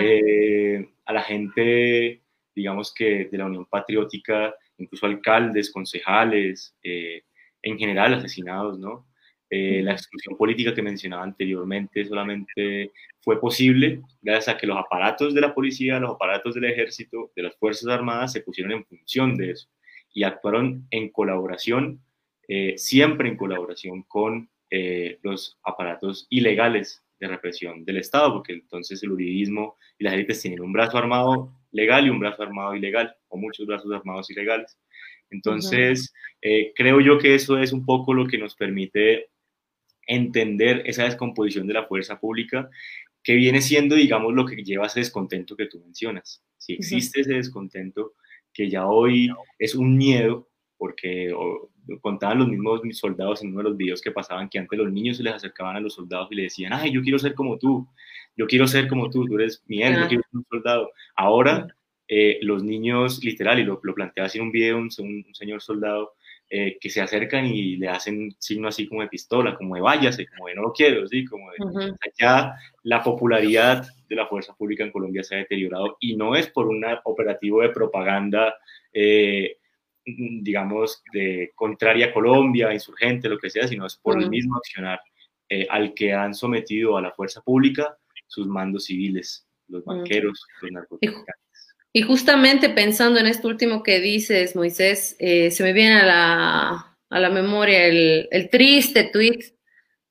[0.00, 2.22] Eh, a la gente,
[2.54, 7.22] digamos que de la Unión Patriótica, incluso alcaldes, concejales, eh,
[7.62, 9.06] en general asesinados, ¿no?
[9.52, 15.34] Eh, la exclusión política que mencionaba anteriormente solamente fue posible gracias a que los aparatos
[15.34, 19.36] de la policía, los aparatos del ejército, de las Fuerzas Armadas se pusieron en función
[19.36, 19.68] de eso
[20.14, 22.00] y actuaron en colaboración,
[22.46, 29.02] eh, siempre en colaboración con eh, los aparatos ilegales de represión del Estado, porque entonces
[29.02, 33.14] el uribismo y las élites tienen un brazo armado legal y un brazo armado ilegal,
[33.28, 34.78] o muchos brazos armados ilegales.
[35.30, 36.12] Entonces,
[36.74, 39.28] creo yo que eso es un poco lo que nos permite
[40.06, 42.68] entender esa descomposición de la fuerza pública
[43.22, 46.42] que viene siendo, digamos, lo que lleva a ese descontento que tú mencionas.
[46.58, 48.14] Si existe ese descontento,
[48.52, 50.49] que ya hoy es un miedo,
[50.80, 51.30] porque
[52.00, 55.18] contaban los mismos soldados en uno de los videos que pasaban que antes los niños
[55.18, 57.86] se les acercaban a los soldados y le decían, ay, yo quiero ser como tú,
[58.34, 60.90] yo quiero ser como tú, tú eres mi yo quiero ser un soldado.
[61.14, 61.68] Ahora,
[62.08, 65.60] eh, los niños, literal, y lo, lo plantea así en un video un, un señor
[65.60, 66.14] soldado,
[66.52, 70.26] eh, que se acercan y le hacen signo así como de pistola, como de váyase,
[70.26, 71.24] como de no lo quiero, ¿sí?
[71.24, 76.16] Como de, ya la popularidad de la fuerza pública en Colombia se ha deteriorado y
[76.16, 78.54] no es por un operativo de propaganda,
[78.92, 79.58] eh,
[80.04, 85.00] digamos, de contraria a Colombia, insurgente, lo que sea, sino es por el mismo accionar
[85.48, 87.96] eh, al que han sometido a la fuerza pública
[88.26, 91.34] sus mandos civiles, los banqueros, los narcotraficantes.
[91.92, 96.98] Y justamente pensando en esto último que dices, Moisés, eh, se me viene a la,
[97.10, 99.56] a la memoria el, el triste tweet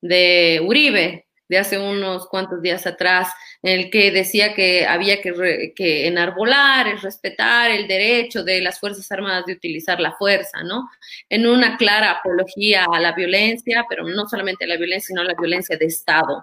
[0.01, 3.29] de Uribe de hace unos cuantos días atrás,
[3.61, 8.79] en el que decía que había que, que, enarbolar, es respetar el derecho de las
[8.79, 10.89] Fuerzas Armadas de utilizar la fuerza, ¿no?
[11.27, 15.25] En una clara apología a la violencia, pero no solamente a la violencia, sino a
[15.25, 16.41] la violencia de Estado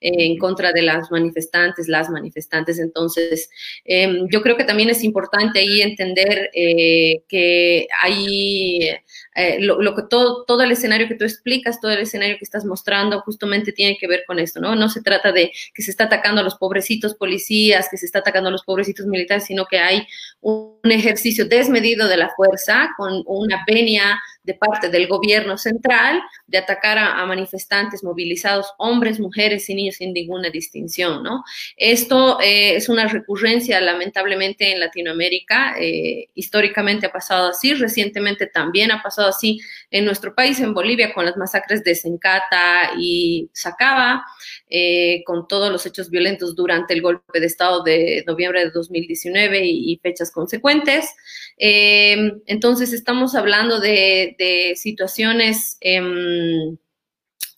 [0.00, 2.78] eh, en contra de las manifestantes, las manifestantes.
[2.78, 3.48] Entonces,
[3.84, 8.90] eh, yo creo que también es importante ahí entender eh, que hay
[9.38, 12.44] eh, lo, lo, que todo, todo el escenario que tú explicas, todo el escenario que
[12.44, 14.74] estás mostrando, justamente tiene que ver con esto, ¿no?
[14.74, 18.18] No se trata de que se está atacando a los pobrecitos policías, que se está
[18.18, 20.06] atacando a los pobrecitos militares, sino que hay
[20.40, 26.56] un ejercicio desmedido de la fuerza con una venia de parte del gobierno central de
[26.56, 31.44] atacar a, manifestantes movilizados, hombres, mujeres y niños sin ninguna distinción, ¿no?
[31.76, 35.76] Esto eh, es una recurrencia, lamentablemente, en Latinoamérica.
[35.78, 41.12] Eh, históricamente ha pasado así, recientemente también ha pasado así en nuestro país, en Bolivia,
[41.12, 44.24] con las masacres de Sencata y Sacaba,
[44.70, 49.60] eh, con todos los hechos violentos durante el golpe de Estado de noviembre de 2019
[49.62, 51.14] y, fechas consecuentes.
[51.58, 56.76] Entonces, estamos hablando de, situaciones em,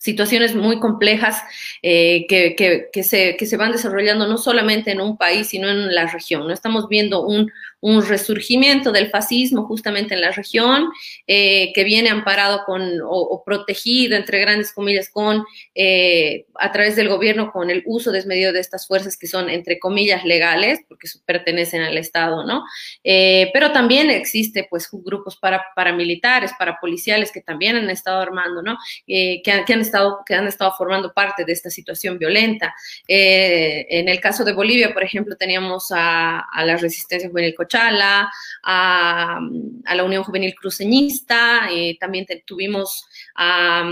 [0.01, 1.43] situaciones muy complejas
[1.83, 2.55] eh, que,
[2.91, 6.47] que, se, que, se, van desarrollando no solamente en un país, sino en la región.
[6.47, 6.53] ¿no?
[6.53, 10.89] Estamos viendo un, un resurgimiento del fascismo justamente en la región,
[11.27, 17.09] eh, que viene amparado con, o, protegido, entre grandes comillas, con, eh, a través del
[17.09, 21.81] gobierno con el uso desmedido de estas fuerzas que son, entre comillas, legales, porque pertenecen
[21.81, 22.63] al Estado, ¿no?
[23.03, 28.77] Eh, pero también existe, pues, grupos para, paramilitares, parapoliciales, que también han estado armando, ¿no?
[29.07, 32.75] que, han, estado, que han estado formando parte de esta situación violenta.
[33.07, 38.29] en el caso de Bolivia, por ejemplo, teníamos a, a la resistencia juvenil Chala,
[38.63, 39.39] a,
[39.95, 43.05] la Unión Juvenil Cruceñista, eh, también tuvimos
[43.35, 43.85] a,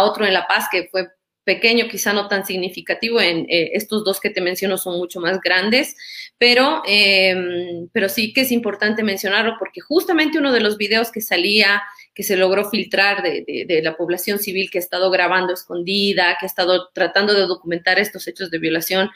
[0.00, 1.08] otro en La Paz que fue
[1.44, 5.40] pequeño, quizá no tan significativo, en eh, estos dos que te menciono son mucho más
[5.40, 5.96] grandes,
[6.38, 11.22] pero, em, pero sí que es importante mencionarlo porque justamente uno de los videos que
[11.22, 11.82] salía
[12.14, 16.48] que se logró filtrar de, la población civil que ha estado grabando escondida, que ha
[16.48, 19.10] estado tratando de documentar estos hechos de violación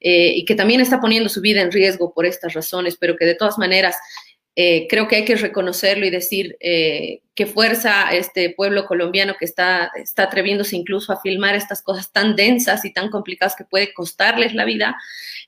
[0.00, 3.26] eh, y que también está poniendo su vida en riesgo por estas razones, pero que
[3.26, 3.96] de todas maneras
[4.56, 9.44] eh, creo que hay que reconocerlo y decir eh, qué fuerza este pueblo colombiano que
[9.44, 13.92] está, está atreviéndose incluso a filmar estas cosas tan densas y tan complicadas que puede
[13.92, 14.96] costarles la vida.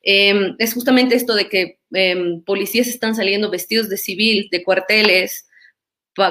[0.02, 1.78] es justamente esto de que
[2.46, 5.49] policías están saliendo vestidos de civil, de cuarteles,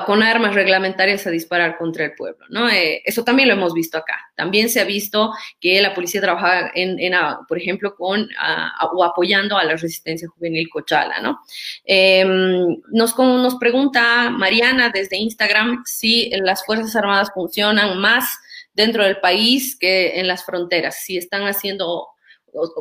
[0.05, 2.69] con armas reglamentarias a disparar contra el pueblo, ¿no?
[2.69, 4.19] Eh, eso también lo hemos visto acá.
[4.35, 6.97] También se ha visto que la policía trabaja, en,
[7.47, 8.29] por ejemplo, con
[8.93, 11.39] o apoyando a la resistencia juvenil Cochala, ¿no?
[11.85, 18.39] Em, nos, nos pregunta Mariana desde Instagram si las Fuerzas Armadas funcionan más
[18.73, 22.07] dentro del país que en las fronteras, si están haciendo,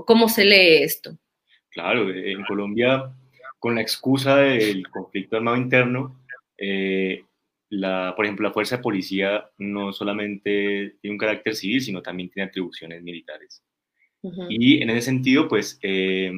[0.07, 1.17] ¿cómo se lee esto?
[1.71, 3.11] Claro, en Colombia,
[3.59, 6.17] con la excusa del conflicto armado interno,
[6.59, 7.25] eh,
[7.71, 12.31] la, por ejemplo, la fuerza de policía no solamente tiene un carácter civil, sino también
[12.31, 13.63] tiene atribuciones militares.
[14.49, 16.33] Y en ese sentido, pues, eh,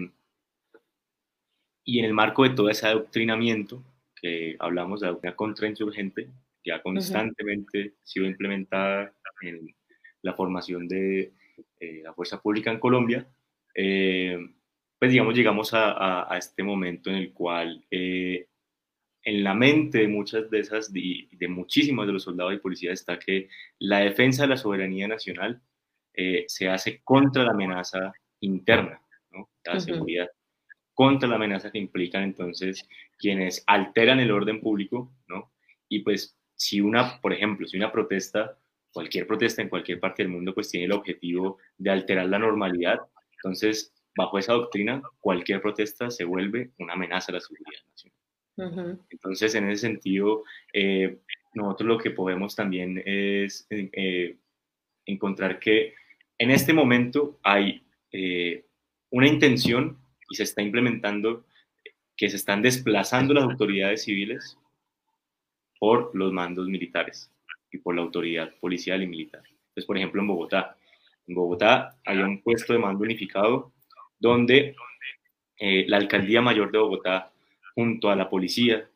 [1.85, 3.83] y en el marco de todo ese adoctrinamiento,
[4.14, 6.29] que hablamos de doctrina contrainsurgente,
[6.62, 9.75] ya constantemente ha sido implementada en
[10.21, 11.33] la formación de
[11.81, 13.27] eh, la fuerza pública en Colombia,
[13.73, 17.83] pues digamos, llegamos a, a, este momento en el cual
[19.23, 23.01] en la mente de muchas de esas, de, de muchísimos de los soldados y policías
[23.01, 23.49] está que
[23.79, 25.61] la defensa de la soberanía nacional
[26.14, 29.01] eh, se hace contra la amenaza interna,
[29.31, 29.49] ¿no?
[29.64, 30.29] la seguridad,
[30.95, 35.53] contra la amenaza que implican entonces quienes alteran el orden público, ¿no?
[35.89, 38.59] Y pues si una, por ejemplo, si una protesta,
[38.93, 42.99] cualquier protesta en cualquier parte del mundo, pues tiene el objetivo de alterar la normalidad,
[43.37, 48.20] entonces bajo esa doctrina, cualquier protesta se vuelve una amenaza a la seguridad nacional.
[49.11, 51.18] Entonces, en ese sentido, eh,
[51.54, 54.36] nosotros lo que podemos también es eh,
[55.06, 55.94] encontrar que
[56.38, 57.82] en este momento hay
[58.12, 58.64] eh,
[59.11, 59.98] una intención
[60.28, 61.44] y se está implementando
[62.16, 64.58] que se están desplazando las autoridades civiles
[65.78, 67.30] por los mandos militares
[67.72, 69.42] y por la autoridad policial y militar.
[69.46, 70.76] Entonces, por ejemplo, en Bogotá.
[71.26, 73.72] En Bogotá hay un puesto de mando unificado
[74.18, 74.74] donde
[75.58, 77.30] la Alcaldía Mayor de Bogotá
[77.75, 78.89] junto a la policía,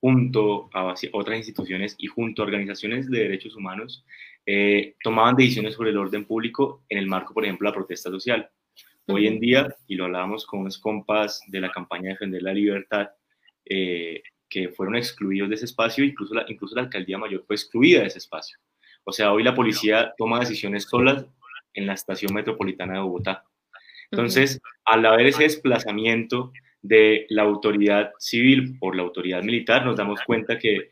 [0.00, 4.04] junto a otras instituciones y junto a organizaciones de derechos humanos,
[4.46, 8.10] eh, tomaban decisiones sobre el orden público en el marco, por ejemplo, de la protesta
[8.10, 8.50] social.
[9.06, 12.54] Hoy en día, y lo hablábamos con unos compas de la campaña de Defender la
[12.54, 13.10] Libertad,
[13.64, 18.00] eh, que fueron excluidos de ese espacio, incluso la, incluso la alcaldía mayor fue excluida
[18.00, 18.58] de ese espacio.
[19.04, 21.26] O sea, hoy la policía toma decisiones solas
[21.74, 23.44] en la estación metropolitana de Bogotá.
[24.10, 26.52] Entonces, al haber ese desplazamiento
[26.82, 30.90] de la autoridad civil por la autoridad militar, nos damos cuenta que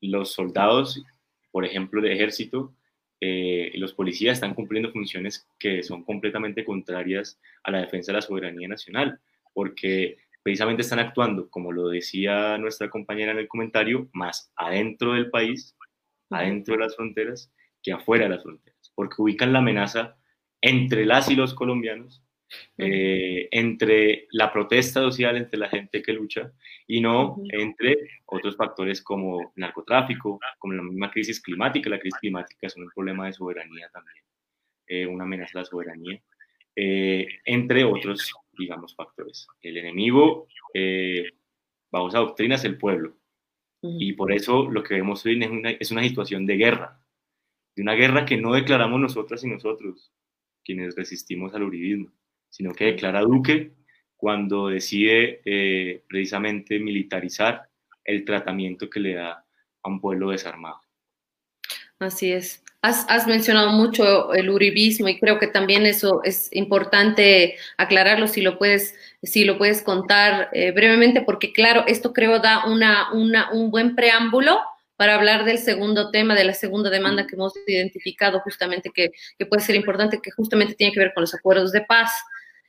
[0.00, 1.02] los soldados,
[1.50, 2.74] por ejemplo, de ejército,
[3.20, 8.22] eh, los policías están cumpliendo funciones que son completamente contrarias a la defensa de la
[8.22, 9.20] soberanía nacional,
[9.54, 15.30] porque precisamente están actuando, como lo decía nuestra compañera en el comentario, más adentro del
[15.30, 15.76] país,
[16.30, 17.52] adentro de las fronteras,
[17.82, 20.16] que afuera de las fronteras, porque ubican la amenaza
[20.60, 22.22] entre las y los colombianos
[22.78, 26.52] eh, entre la protesta social, entre la gente que lucha,
[26.86, 27.96] y no entre
[28.26, 31.90] otros factores como narcotráfico, como la misma crisis climática.
[31.90, 34.24] La crisis climática es un problema de soberanía también,
[34.86, 36.22] eh, una amenaza a la soberanía,
[36.74, 39.46] eh, entre otros, digamos, factores.
[39.60, 40.48] El enemigo,
[41.90, 43.16] bajo esa doctrina, es el pueblo.
[43.82, 47.00] Y por eso lo que vemos hoy es una, es una situación de guerra,
[47.74, 50.12] de una guerra que no declaramos nosotras y nosotros,
[50.64, 52.12] quienes resistimos al uribismo
[52.52, 53.72] sino que declara Duque
[54.16, 57.68] cuando decide eh, precisamente militarizar
[58.04, 59.44] el tratamiento que le da
[59.82, 60.80] a un pueblo desarmado.
[61.98, 62.62] Así es.
[62.82, 68.58] Has, mencionado mucho el uribismo y creo que también eso es importante aclararlo si lo
[68.58, 73.94] puedes, si lo puedes contar eh, brevemente, porque claro, esto creo da una, un buen
[73.94, 74.60] preámbulo
[74.96, 79.46] para hablar del segundo tema, de la segunda demanda que hemos identificado justamente que, que
[79.46, 82.10] puede ser importante, que justamente tiene que ver con los acuerdos de paz.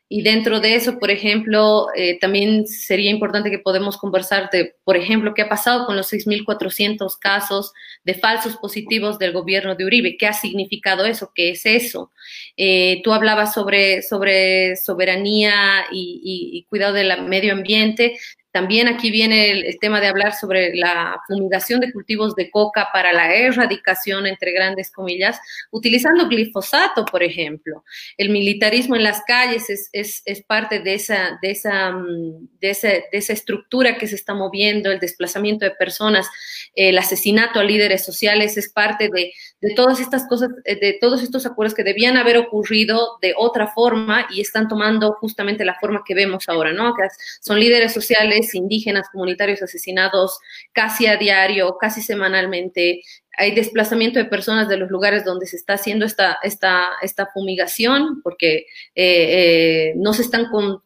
[0.10, 4.96] Y dentro de eso, por ejemplo, eh, también sería importante que podemos conversar de, por
[4.96, 7.74] ejemplo, qué ha pasado con los 6.400 casos
[8.04, 10.18] de falsos positivos del gobierno de Uribe.
[10.18, 11.32] ¿Qué ha significado eso?
[11.34, 12.12] ¿Qué es eso?
[12.58, 18.18] Eh, tú hablabas sobre, sobre soberanía y cuidado del medio ambiente.
[18.54, 23.12] También aquí viene el, tema de hablar sobre la fumigación de cultivos de coca para
[23.12, 25.40] la erradicación, entre grandes comillas,
[25.72, 27.84] utilizando glifosato, por ejemplo.
[28.16, 32.70] El militarismo en las calles es, es, es parte de esa, de, esa, mm, de,
[32.70, 36.30] esa, de esa estructura que se está moviendo, el desplazamiento de personas,
[36.76, 39.34] el asesinato a líderes sociales es parte de,
[39.64, 43.68] de todas estas cosas, eh, de todos estos acuerdos que debían haber ocurrido de otra
[43.68, 46.94] forma y están tomando justamente la forma que vemos ahora, ¿no?
[46.94, 47.08] Que
[47.40, 50.38] son líderes sociales indígenas comunitarios asesinados
[50.74, 53.04] casi a diario, casi semanalmente.
[53.38, 58.22] Hay desplazamiento de personas de los lugares donde se está haciendo esta, esta, esta fumigación
[58.22, 58.66] porque
[58.96, 60.82] eh, eh, no, se están con,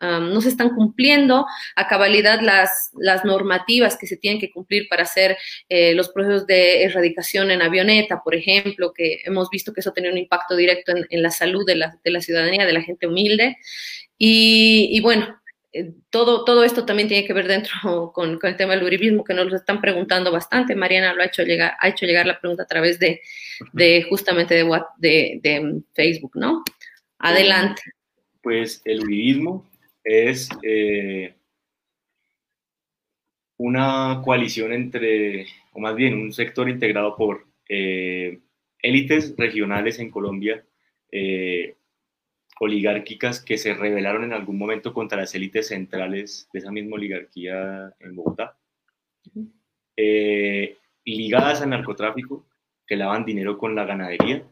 [0.00, 1.46] no se están cumpliendo
[1.76, 5.36] a cabalidad las, las normativas que se tienen que cumplir para hacer
[5.68, 10.10] eh, los procesos de erradicación en avioneta, por ejemplo, que hemos visto que eso tiene
[10.10, 13.56] un impacto directo en, la salud de la, de la, ciudadanía, de la gente humilde.
[14.18, 15.41] Y, y bueno,
[16.10, 19.46] todo, todo esto también tiene que ver dentro con, el tema del uribismo, que nos
[19.46, 20.74] lo están preguntando bastante.
[20.74, 23.20] Mariana lo ha hecho llegar, ha hecho llegar la pregunta a través de,
[23.72, 24.64] de justamente de,
[24.98, 26.62] de, de, Facebook, ¿no?
[27.18, 27.82] Adelante.
[28.42, 29.70] Pues el uribismo
[30.04, 31.34] es eh,
[33.56, 38.40] una coalición entre, o más bien un sector integrado por eh,
[38.80, 40.64] élites regionales en Colombia,
[42.60, 47.92] oligárquicas que se rebelaron en algún momento contra las élites centrales de esa misma oligarquía
[47.98, 48.56] en Bogotá,
[49.96, 52.46] eh, ligadas al narcotráfico,
[52.86, 54.44] que lavan dinero con la ganadería,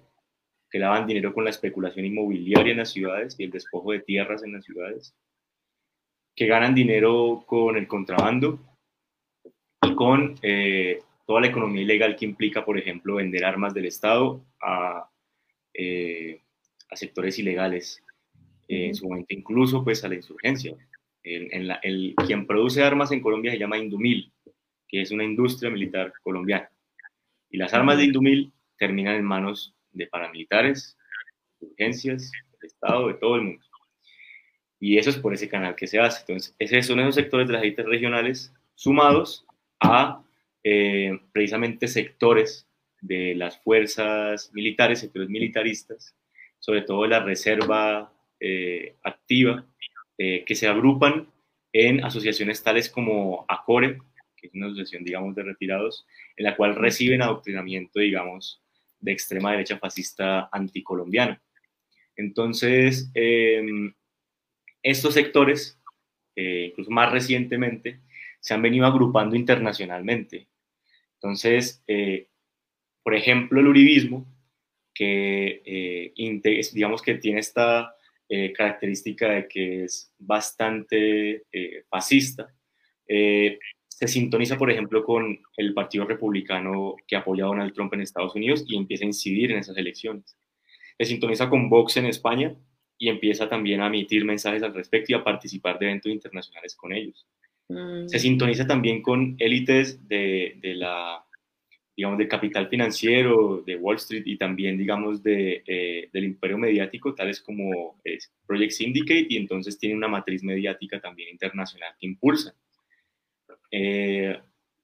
[0.71, 4.43] que lavan dinero con la especulación inmobiliaria en las ciudades y el despojo de tierras
[4.43, 5.15] en las ciudades,
[6.35, 8.59] que ganan dinero con el contrabando
[9.83, 14.45] y con eh, toda la economía ilegal que implica, por ejemplo, vender armas del Estado
[14.61, 15.09] a...
[15.75, 16.41] Eh,
[16.91, 18.03] a sectores ilegales,
[18.69, 20.77] eh, en su momento incluso pues a la insurgencia.
[21.23, 24.33] En, el, quien produce armas en Colombia se llama Indumil,
[24.89, 26.71] que es una industria militar colombiana.
[27.51, 30.97] Y las armas de Indumil terminan en manos de paramilitares,
[31.61, 33.65] urgencias, del Estado, de todo el mundo.
[34.79, 36.21] Y eso es por ese canal que se hace.
[36.21, 39.45] Entonces, esos son esos sectores de las élites regionales sumados
[39.81, 40.25] a
[40.65, 42.67] eh, precisamente sectores
[43.03, 46.15] de las fuerzas militares, sectores militaristas,
[46.61, 49.67] sobre todo la reserva eh, activa,
[50.17, 51.29] eh, que se agrupan
[51.73, 53.99] en asociaciones tales como ACORE,
[54.37, 56.07] que es una asociación, digamos, de retirados,
[56.37, 58.63] en la cual reciben adoctrinamiento, digamos,
[59.01, 61.39] de extrema derecha fascista anticolombiano.
[62.17, 63.95] Entonces, em,
[64.83, 65.79] estos sectores,
[66.37, 68.01] eh, incluso más recientemente,
[68.41, 70.49] se han venido agrupando internacionalmente.
[71.15, 71.85] Entonces,
[73.03, 74.27] por ejemplo, el uribismo
[75.01, 76.13] que eh,
[76.75, 77.97] digamos que tiene esta
[78.29, 82.55] eh, característica de que es bastante eh, fascista.
[83.07, 88.35] se sintoniza, por ejemplo, con el Partido Republicano que apoya a Donald Trump en Estados
[88.35, 90.37] Unidos y empieza a incidir en esas elecciones.
[90.99, 92.55] Se sintoniza con Vox en España
[92.99, 96.93] y empieza también a emitir mensajes al respecto y a participar de eventos internacionales con
[96.93, 97.27] ellos.
[97.71, 98.07] Mm.
[98.07, 101.25] Se sintoniza también con élites de, de la
[102.01, 107.15] digamos, de capital financiero, de Wall Street y también, digamos, de, eh, del imperio mediático,
[107.15, 108.01] tales como
[108.47, 112.55] Project Syndicate, y entonces tiene una matriz mediática también internacional que impulsa.
[113.71, 114.35] Eh,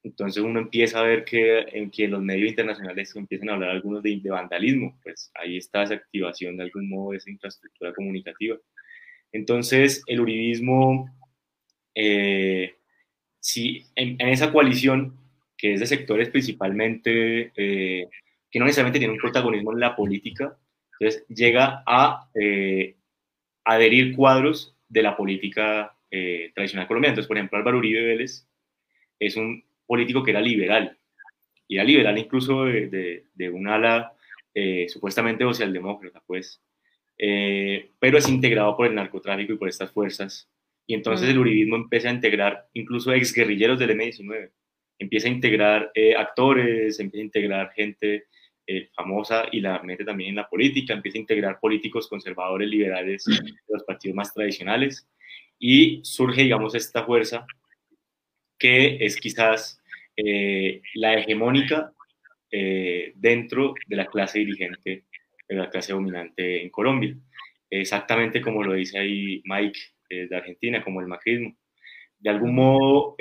[0.03, 4.03] entonces uno empieza a ver que en que los medios internacionales empiezan a hablar algunos
[4.03, 8.59] de, de, vandalismo, pues ahí está esa activación de algún modo de esa infraestructura comunicativa.
[9.33, 11.11] Entonces el uribismo,
[11.95, 12.77] eh,
[13.41, 15.17] si en, esa coalición,
[15.57, 18.09] que es de sectores principalmente, eh,
[18.51, 20.57] que no necesariamente tiene un protagonismo en la política,
[20.99, 22.97] entonces llega a eh,
[23.65, 25.93] adherir cuadros de la política
[26.55, 27.13] tradicional colombiana.
[27.13, 28.47] Entonces, por ejemplo, Álvaro Uribe Vélez
[29.19, 30.97] es un político que era liberal,
[31.69, 34.13] y era liberal incluso de, de, un ala
[34.55, 36.63] eh, supuestamente socialdemócrata, pues,
[37.19, 40.51] eh, pero es integrado por el narcotráfico y por estas fuerzas,
[40.87, 44.51] y entonces el uribismo empieza a integrar incluso exguerrilleros del M-19,
[44.99, 48.25] empieza a integrar eh, actores, empieza a integrar gente
[48.97, 53.55] famosa y la mete también en la política, empieza a integrar políticos conservadores, liberales de
[53.69, 55.09] los partidos más tradicionales,
[55.59, 57.47] y surge, digamos, esta fuerza
[58.59, 59.83] que es quizás
[60.17, 61.93] eh, la hegemónica
[62.51, 65.05] eh, dentro de la clase dirigente,
[65.49, 67.15] de la clase dominante en Colombia.
[67.69, 69.79] Exactamente como lo dice ahí Mike
[70.09, 71.57] eh, de Argentina, como el macrismo.
[72.19, 73.15] De algún modo,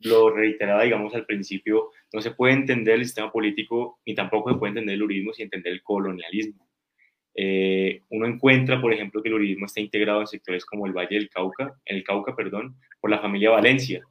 [0.00, 4.58] lo reiteraba, digamos, al principio, no se puede entender el sistema político ni tampoco se
[4.58, 6.66] puede entender el uribismo sin entender el colonialismo.
[8.10, 11.30] uno encuentra, por ejemplo, que el uribismo está integrado en sectores como el Valle del
[11.30, 14.02] Cauca, el Cauca, perdón, por la familia Valencia,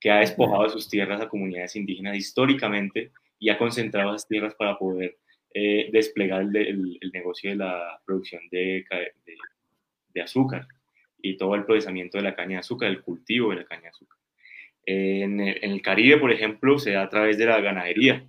[0.00, 4.54] que ha despojado de sus tierras a comunidades indígenas históricamente y ha concentrado esas tierras
[4.54, 5.16] para poder
[5.52, 8.84] eh, desplegar el, negocio de la producción de,
[10.12, 10.66] de, azúcar
[11.22, 13.88] y todo el procesamiento de la caña de azúcar, el cultivo de la caña de
[13.88, 14.18] azúcar.
[14.86, 18.26] En, el, Caribe, por ejemplo, se da a través de la ganadería.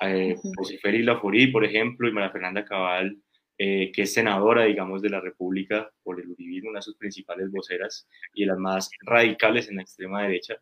[0.00, 3.16] Eh, José Félix Laforí, por ejemplo, y María Fernanda Cabal,
[3.56, 7.52] eh, que es senadora, digamos, de la República por el uribismo, una de sus principales
[7.52, 10.56] voceras y de las más radicales en la extrema derecha,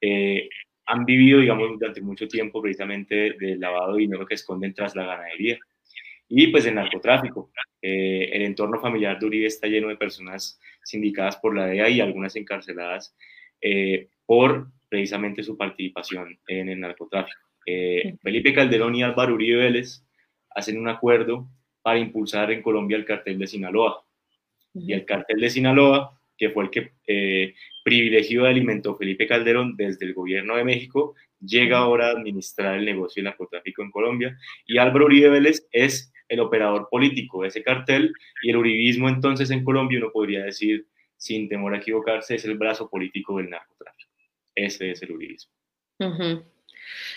[0.00, 0.48] eh,
[0.86, 5.04] han vivido, digamos, durante mucho tiempo precisamente del lavado de dinero que esconden tras la
[5.04, 5.58] ganadería.
[6.26, 7.50] Y pues el narcotráfico.
[7.82, 12.00] Eh, el entorno familiar de Uribe está lleno de personas sindicadas por la DEA y
[12.00, 13.14] algunas encarceladas
[14.24, 17.40] por precisamente su participación en el narcotráfico.
[18.22, 20.02] Felipe Calderón y Álvaro Uribe Vélez
[20.54, 21.48] hacen un acuerdo
[21.82, 24.04] para impulsar en Colombia el cartel de Sinaloa.
[24.74, 30.06] Y el cartel de Sinaloa, que fue el que eh, privilegió alimentó Felipe Calderón desde
[30.06, 34.36] el gobierno de México, llega ahora a administrar el negocio del narcotráfico en Colombia.
[34.66, 38.12] Y Álvaro Uribe Vélez es el operador político de ese cartel
[38.42, 40.86] y el uribismo entonces en Colombia, uno podría decir,
[41.16, 44.07] sin temor a equivocarse, es el brazo político del narcotráfico.
[44.58, 45.52] Ese es el uribismo.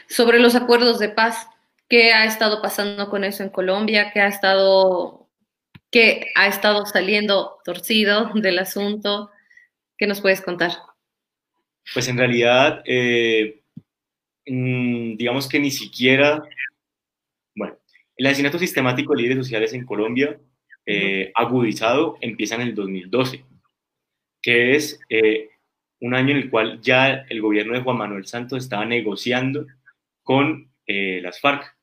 [0.08, 1.48] Sobre los acuerdos de paz,
[1.90, 5.28] qué ha estado pasando con eso en Colombia, qué ha estado,
[5.90, 9.32] qué ha estado saliendo torcido del asunto.
[9.98, 10.72] ¿Qué nos puedes contar?
[11.94, 13.64] Pues en realidad, eh,
[14.46, 16.44] mm, digamos que ni siquiera,
[17.56, 17.78] bueno,
[18.18, 20.40] el asesinato sistemático de líderes sociales en Colombia,
[20.86, 23.46] eh, agudizado, empieza en el 2012,
[24.42, 25.50] que es eh,
[26.02, 29.66] un año en el cual ya el gobierno de Juan Manuel Santos estaba negociando
[30.24, 31.76] con las FARC.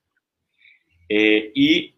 [1.09, 1.95] Eh, y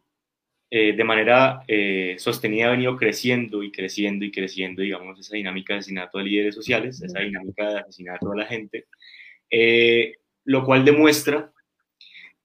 [0.70, 5.72] eh, de manera eh, sostenida ha venido creciendo y creciendo y creciendo, digamos, esa dinámica
[5.72, 8.86] de asesinato de líderes sociales, esa dinámica de asesinato a la gente,
[10.44, 11.52] lo cual demuestra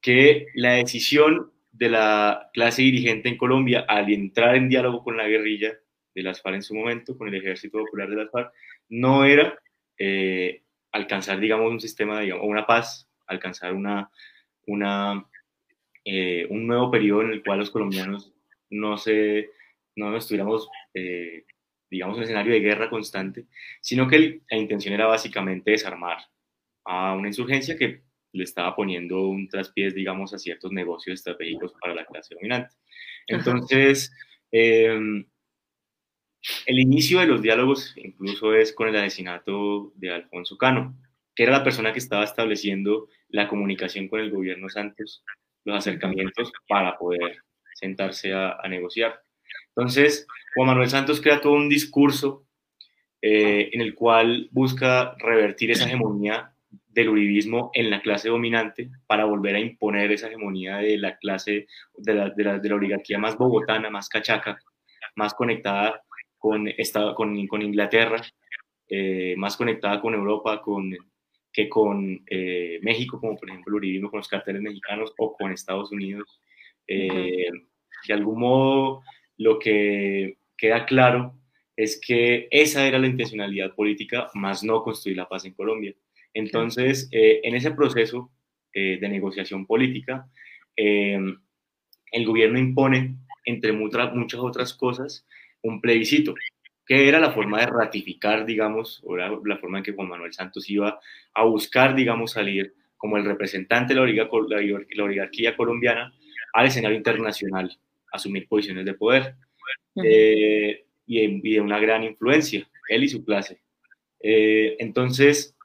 [0.01, 5.27] que la decisión de la clase dirigente en Colombia al entrar en diálogo con la
[5.27, 5.77] guerrilla
[6.15, 8.51] de las FARC en su momento, con el Ejército Popular de las FARC,
[8.89, 9.59] no era
[10.91, 14.09] alcanzar, digamos, un sistema, digamos, una paz, alcanzar una,
[14.67, 15.25] una
[16.07, 18.31] eh, un nuevo periodo en el cual los colombianos
[18.69, 19.49] no, se,
[19.95, 21.45] no estuviéramos, eh,
[21.89, 23.47] digamos, en un escenario de guerra constante,
[23.81, 26.19] sino que la intención era básicamente desarmar
[26.83, 31.95] a una insurgencia que le estaba poniendo un traspiés, digamos, a ciertos negocios estratégicos para
[31.95, 32.75] la clase dominante.
[33.25, 34.13] Entonces,
[34.51, 35.25] em,
[36.65, 40.95] el inicio de los diálogos incluso es con el asesinato de Alfonso Cano,
[41.35, 45.23] que era la persona que estaba estableciendo la comunicación con el gobierno Santos
[45.65, 47.37] los acercamientos para poder
[47.73, 49.19] sentarse a, negociar.
[49.69, 52.45] Entonces, Juan Manuel Santos crea todo un discurso
[53.21, 59.25] eh, en el cual busca revertir esa hegemonía del uribismo en la clase dominante para
[59.25, 61.67] volver a imponer esa hegemonía de la clase,
[61.97, 64.59] de la, de la, de la oligarquía más bogotana, más cachaca,
[65.15, 66.04] más conectada
[66.45, 66.69] con,
[67.15, 68.21] con, con Inglaterra,
[68.87, 70.95] eh, más conectada con Europa, con
[71.51, 75.51] que con eh, México, como por ejemplo el uribismo con los carteles mexicanos o con
[75.51, 76.39] Estados Unidos.
[76.87, 77.49] Eh,
[78.07, 79.01] de algún modo,
[79.37, 81.33] lo que queda claro
[81.75, 85.95] es que esa era la intencionalidad política, más no construir la paz en Colombia.
[86.35, 88.29] Entonces, eh, en ese proceso
[88.71, 90.29] eh, de negociación política,
[90.77, 91.17] eh,
[92.11, 93.15] el gobierno impone,
[93.45, 95.25] entre muchas otras cosas,
[95.65, 96.33] un plebiscito,
[96.85, 100.33] que era la forma de ratificar, digamos, o la, la forma en que Juan Manuel
[100.33, 100.99] Santos iba
[101.33, 106.13] a buscar, digamos, salir como el representante de la, oligarquía colombiana
[106.53, 107.77] al escenario internacional,
[108.11, 109.35] asumir posiciones de poder
[110.03, 113.59] eh, y, de, una gran influencia, él y su clase.
[114.21, 115.55] Eh, entonces,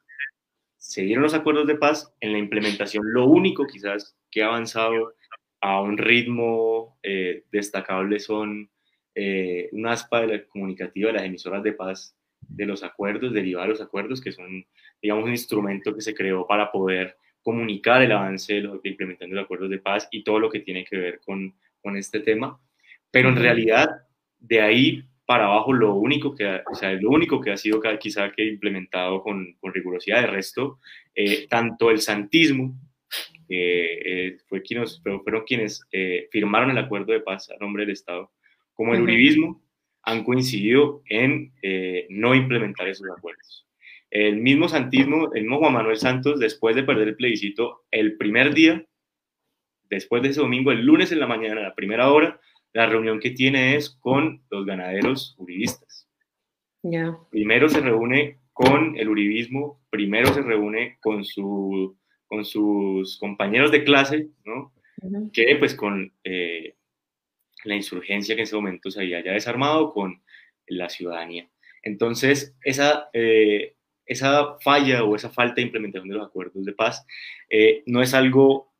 [0.77, 3.11] se dieron los acuerdos de paz en la implementación.
[3.11, 5.15] Lo único quizás que ha avanzado
[5.61, 8.69] a un ritmo eh, destacable son
[9.15, 13.73] un aspa de la comunicativa de las emisoras de paz de los acuerdos, derivados de
[13.73, 14.65] los acuerdos, que son,
[15.01, 19.35] digamos, un instrumento que se creó para poder comunicar el avance de, los, de implementando
[19.35, 22.59] los acuerdos de paz y todo lo que tiene que ver con, con este tema.
[23.09, 23.89] Pero en realidad,
[24.39, 28.31] de ahí para abajo, lo único que, o sea, lo único que ha sido quizá
[28.31, 30.79] que implementado con, con rigurosidad, de resto,
[31.15, 32.75] eh, tanto el santismo,
[33.47, 38.31] eh, fue quienes, fueron quienes eh, firmaron el acuerdo de paz a nombre del Estado,
[38.81, 39.61] como el uribismo,
[40.01, 41.53] han coincidido en
[42.09, 43.67] no implementar esos acuerdos.
[44.09, 48.55] El mismo santismo, el mismo Juan Manuel Santos, después de perder el plebiscito, el primer
[48.55, 48.83] día,
[49.87, 52.39] después de ese domingo, el lunes en la mañana, a la primera hora,
[52.73, 56.09] la reunión que tiene es con los ganaderos uribistas.
[57.29, 63.83] Primero se reúne con el uribismo, primero se reúne con, su, con sus compañeros de
[63.83, 64.73] clase, ¿no?
[65.33, 66.73] Que pues con eh,
[67.63, 70.21] la insurgencia que en ese momento se había ya desarmado con
[70.67, 71.49] la ciudadanía.
[71.83, 77.05] Entonces, esa, eh, esa falla o esa falta de implementación de los acuerdos de paz
[77.49, 78.71] eh, no es algo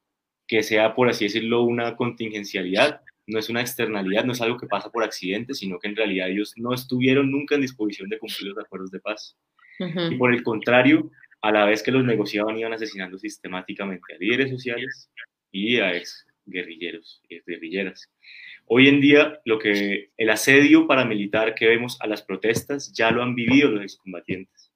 [0.47, 4.67] que sea, por así decirlo, una contingencialidad, no es una externalidad, no es algo que
[4.67, 8.49] pasa por accidente, sino que en realidad ellos no estuvieron nunca en disposición de cumplir
[8.49, 9.37] los acuerdos de paz.
[9.79, 11.09] Y por el contrario,
[11.41, 15.09] a la vez que los negociaban, iban asesinando sistemáticamente a líderes sociales
[15.51, 18.11] y a ex guerrilleros y ex guerrilleras.
[18.65, 23.23] Hoy en día, lo que el asedio paramilitar que vemos a las protestas ya lo
[23.23, 24.71] han vivido los excombatientes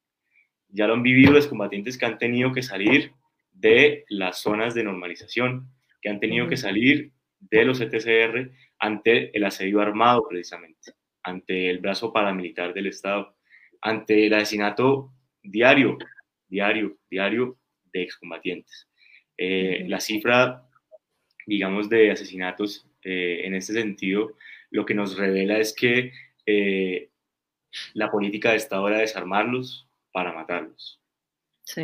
[0.76, 3.14] ya lo han vivido los combatientes que han tenido que salir
[3.54, 5.70] de las zonas de normalización,
[6.02, 10.92] que han tenido que salir de los ETCR ante el asedio armado precisamente,
[11.24, 13.38] ante el brazo paramilitar del Estado,
[13.82, 15.98] ante el asesinato diario,
[16.48, 17.58] diario, diario
[17.94, 18.90] de excombatientes.
[19.38, 20.65] Eh, la cifra,
[21.46, 24.34] digamos, de asesinatos eh, en este sentido,
[24.72, 26.12] lo que nos revela es que
[26.46, 27.10] eh,
[27.94, 29.86] la política de Estado era desarmarlos,
[30.16, 31.02] para matarlos.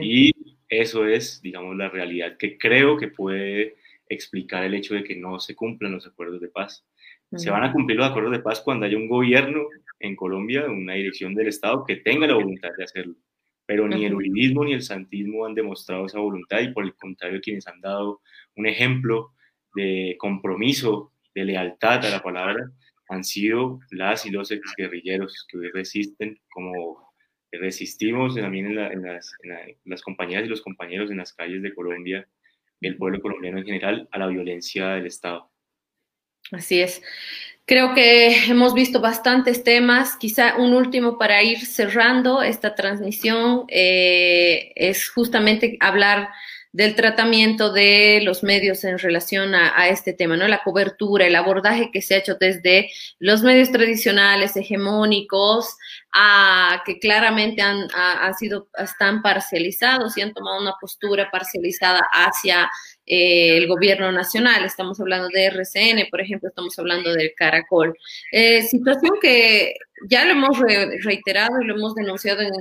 [0.02, 0.32] Y
[0.70, 3.76] eso es, digamos, la realidad que creo que puede
[4.08, 6.86] explicar el hecho de que no se cumplan los acuerdos de paz.
[7.36, 9.68] Se van a cumplir los acuerdos de paz cuando haya un gobierno
[10.00, 13.16] en Colombia, una dirección del Estado que tenga la voluntad de hacerlo.
[13.66, 17.42] Pero ni el uribismo ni el santismo han demostrado esa voluntad y por el contrario
[17.42, 18.22] quienes han dado
[18.56, 19.34] un ejemplo
[19.76, 22.72] de compromiso, de lealtad a la palabra,
[23.10, 27.12] han sido las y los guerrilleros que hoy resisten como
[27.52, 32.26] resistimos también en, las, compañías y los compañeros en las calles de Colombia
[32.80, 35.52] el pueblo colombiano en general a la violencia del Estado.
[36.52, 37.02] Así es.
[37.66, 40.16] Creo que hemos visto bastantes temas.
[40.18, 46.30] Quizá un último para ir cerrando esta transmisión eh, es justamente hablar
[46.74, 50.48] del tratamiento de los medios en relación a, este tema, ¿no?
[50.48, 55.76] La cobertura, el abordaje que se ha hecho desde los medios tradicionales, hegemónicos,
[56.14, 57.90] a que claramente han,
[58.38, 62.70] sido, están parcializados y han tomado una postura parcializada hacia
[63.06, 64.64] eh, el gobierno nacional.
[64.64, 67.98] Estamos hablando de RCN, por ejemplo, estamos hablando del Caracol.
[68.32, 69.76] Eh, situación que
[70.08, 70.60] ya lo hemos
[71.04, 72.52] reiterado y lo hemos denunciado en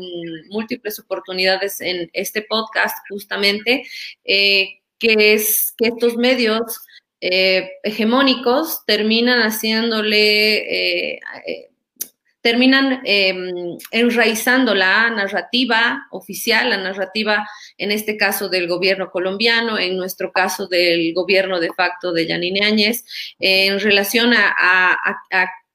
[0.49, 3.85] múltiples oportunidades en este podcast, justamente,
[4.25, 6.81] eh, que es que estos medios
[7.23, 11.21] hegemónicos terminan haciéndole
[12.43, 19.97] terminan em, enraizando la narrativa oficial, la narrativa en este caso del gobierno colombiano, en
[19.97, 23.05] nuestro caso del gobierno de facto de Yanine Áñez,
[23.39, 24.97] en relación a,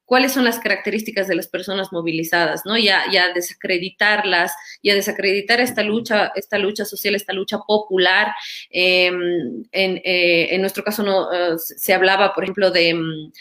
[0.05, 2.77] cuáles son las características de las personas movilizadas, ¿no?
[2.77, 3.03] Y a,
[3.33, 4.53] desacreditarlas,
[4.83, 8.31] y a desacreditar esta lucha, esta lucha social, esta lucha popular.
[8.69, 12.95] Em, eh, en, nuestro caso no, eh, se hablaba, por ejemplo, de,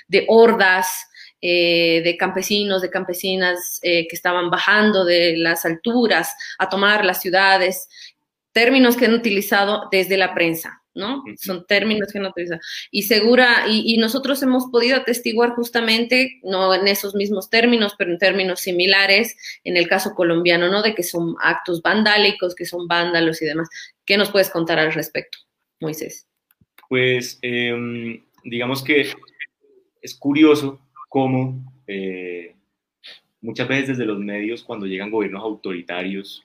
[0.09, 0.89] de hordas,
[1.47, 7.21] eh, de campesinos, de campesinas eh, que estaban bajando de las alturas a tomar las
[7.21, 7.87] ciudades,
[8.53, 10.81] términos que han utilizado desde la prensa.
[10.95, 11.23] ¿no?
[11.37, 12.59] Son términos que no utiliza.
[12.91, 18.19] Y segura, y, nosotros hemos podido atestiguar justamente, no en esos mismos términos, pero en
[18.19, 20.81] términos similares, en el caso colombiano, ¿no?
[20.81, 23.69] De que son actos vandálicos, que son vándalos y demás.
[24.07, 25.37] ¿Qué nos puedes contar al respecto,
[25.79, 26.27] Moisés?
[26.89, 29.13] Pues em, digamos que
[30.01, 30.81] es curioso
[31.15, 32.57] cómo eh,
[33.41, 36.45] muchas veces desde los medios, cuando llegan gobiernos autoritarios,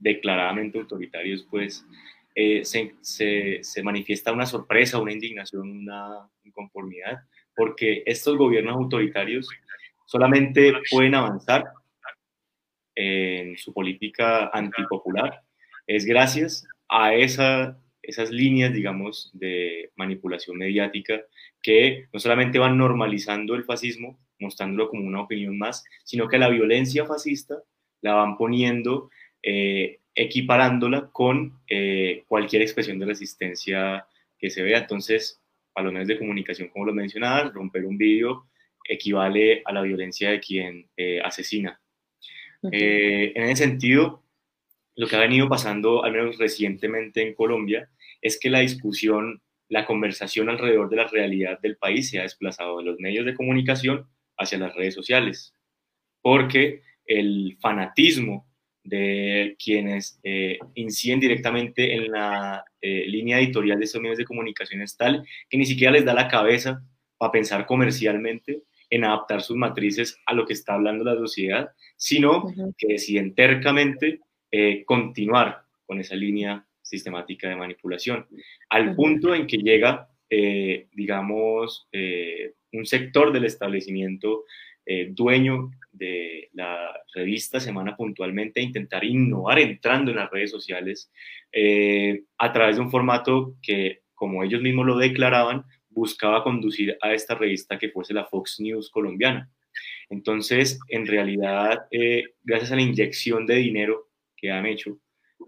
[0.00, 1.86] declaradamente autoritarios, pues
[2.34, 2.96] eh, se,
[3.62, 7.20] se, manifiesta una sorpresa, una indignación, una inconformidad,
[7.54, 9.48] porque estos gobiernos autoritarios
[10.06, 11.66] solamente pueden avanzar
[12.96, 15.40] en su política antipopular.
[15.86, 17.78] Es gracias a esa,
[18.10, 21.20] esas líneas, digamos, de manipulación mediática
[21.62, 26.48] que no solamente van normalizando el fascismo, mostrándolo como una opinión más, sino que la
[26.48, 27.56] violencia fascista
[28.02, 29.10] la van poniendo
[29.42, 34.06] eh, equiparándola con eh, cualquier expresión de resistencia
[34.38, 34.78] que se vea.
[34.78, 35.40] Entonces,
[35.74, 38.46] a los medios de comunicación, como lo mencionaba, romper un vídeo
[38.84, 41.80] equivale a la violencia de quien eh, asesina.
[42.72, 44.22] Eh, en ese sentido,
[44.96, 47.88] lo que ha venido pasando, al menos recientemente en Colombia,
[48.20, 52.78] es que la discusión, la conversación alrededor de la realidad del país se ha desplazado
[52.78, 54.06] de los medios de comunicación
[54.36, 55.54] hacia las redes sociales,
[56.22, 58.46] porque el fanatismo
[58.82, 64.80] de quienes eh, inciden directamente en la eh, línea editorial de estos medios de comunicación
[64.80, 66.82] es tal que ni siquiera les da la cabeza
[67.18, 72.52] para pensar comercialmente en adaptar sus matrices a lo que está hablando la sociedad, sino
[72.76, 78.26] que deciden tercamente eh, continuar con esa línea sistemática de manipulación,
[78.68, 81.88] al punto en que llega, digamos,
[82.72, 84.44] un sector del establecimiento
[85.10, 91.10] dueño de la revista Semana puntualmente intentar innovar entrando en las redes sociales
[91.52, 97.12] eh, a través de un formato que, como ellos mismos lo declaraban, buscaba conducir a
[97.12, 99.50] esta revista que fuese la Fox News colombiana.
[100.08, 104.98] Entonces, en realidad, eh, gracias a la inyección de dinero que han hecho,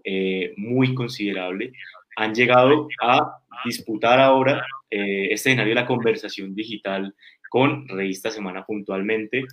[0.03, 1.73] eh, muy considerable,
[2.15, 7.15] han llegado a disputar ahora este escenario de la conversación digital
[7.49, 9.45] con Revista Semana puntualmente,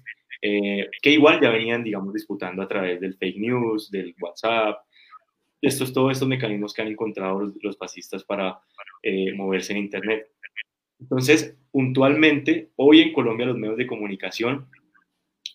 [0.42, 4.78] eh, que igual ya venían, digamos, disputando a través del fake news, del WhatsApp,
[5.60, 8.58] estos, todos estos mecanismos que han encontrado los, fascistas para
[9.02, 10.28] eh, moverse en Internet.
[10.98, 14.66] Entonces, puntualmente, hoy en Colombia los medios de comunicación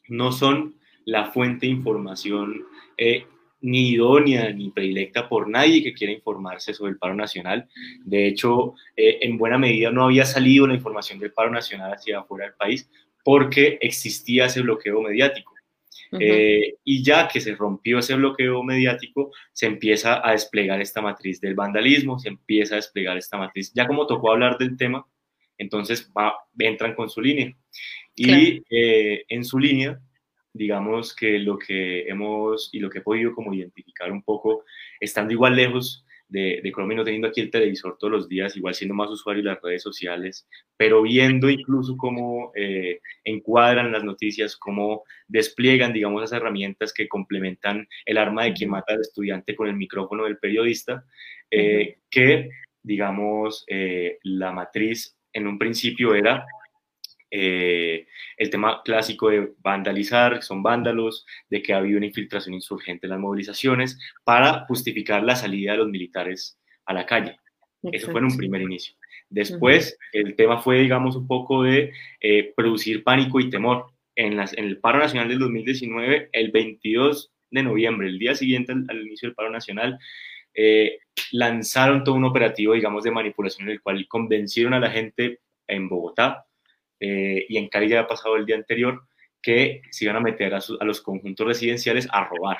[0.07, 0.75] no son
[1.05, 2.63] la fuente de información
[2.97, 3.25] eh,
[3.65, 7.67] ni idónea ni predilecta por nadie que quiera informarse sobre el paro nacional.
[8.03, 12.45] De hecho, en buena medida no había salido la información del paro nacional hacia afuera
[12.45, 12.89] del país
[13.23, 15.55] porque existía ese bloqueo mediático.
[16.19, 21.41] Eh, y ya que se rompió ese bloqueo mediático, se empieza a desplegar esta matriz
[21.41, 23.71] del vandalismo, se empieza a desplegar esta matriz.
[23.73, 25.05] Ya como tocó hablar del tema,
[25.57, 27.55] entonces va, entran con su línea.
[28.15, 29.99] Y eh, en su línea,
[30.55, 34.63] digamos que lo que hemos y lo que he podido como identificar un poco,
[35.01, 38.73] estando igual lejos de, de Colombia, no teniendo aquí el televisor todos los días, igual
[38.73, 40.47] siendo más usuario de las redes sociales,
[40.77, 47.85] pero viendo incluso cómo eh, encuadran las noticias, cómo despliegan, digamos, esas herramientas que complementan
[48.05, 51.03] el arma de quien mata al estudiante con el micrófono del periodista,
[51.51, 52.49] eh, que,
[52.81, 56.45] digamos, eh, la matriz en un principio era
[57.31, 58.07] eh,
[58.37, 63.19] el tema clásico de vandalizar, son vándalos, de que había una infiltración insurgente en las
[63.19, 67.37] movilizaciones para justificar la salida de los militares a la calle.
[67.91, 68.95] Eso fue en un primer inicio.
[69.29, 71.91] Después, el tema fue, digamos, un poco de
[72.21, 73.87] eh, producir pánico y temor.
[74.15, 78.71] En, las, en, el paro nacional del 2019, el 22 de noviembre, el día siguiente
[78.71, 79.99] al, inicio del paro nacional,
[80.53, 80.99] eh,
[81.31, 85.89] lanzaron todo un operativo, digamos, de manipulación en el cual convencieron a la gente en
[85.89, 86.45] Bogotá
[86.99, 89.03] eh, y en Cali ya ha pasado el día anterior,
[89.41, 92.57] que se iban a meter a, los conjuntos residenciales a robar.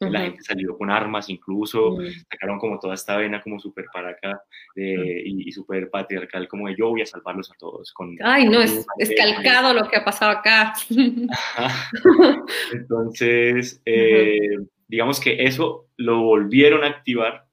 [0.00, 1.96] La gente salió con armas, incluso
[2.30, 4.42] sacaron como toda esta vena como súper para acá
[4.74, 7.92] y, súper patriarcal, como de yo voy a salvarlos a todos.
[7.92, 10.74] Con, Ay, no, es, es calcado lo que ha pasado acá.
[12.72, 17.46] Entonces, eh, digamos que eso lo volvieron a activar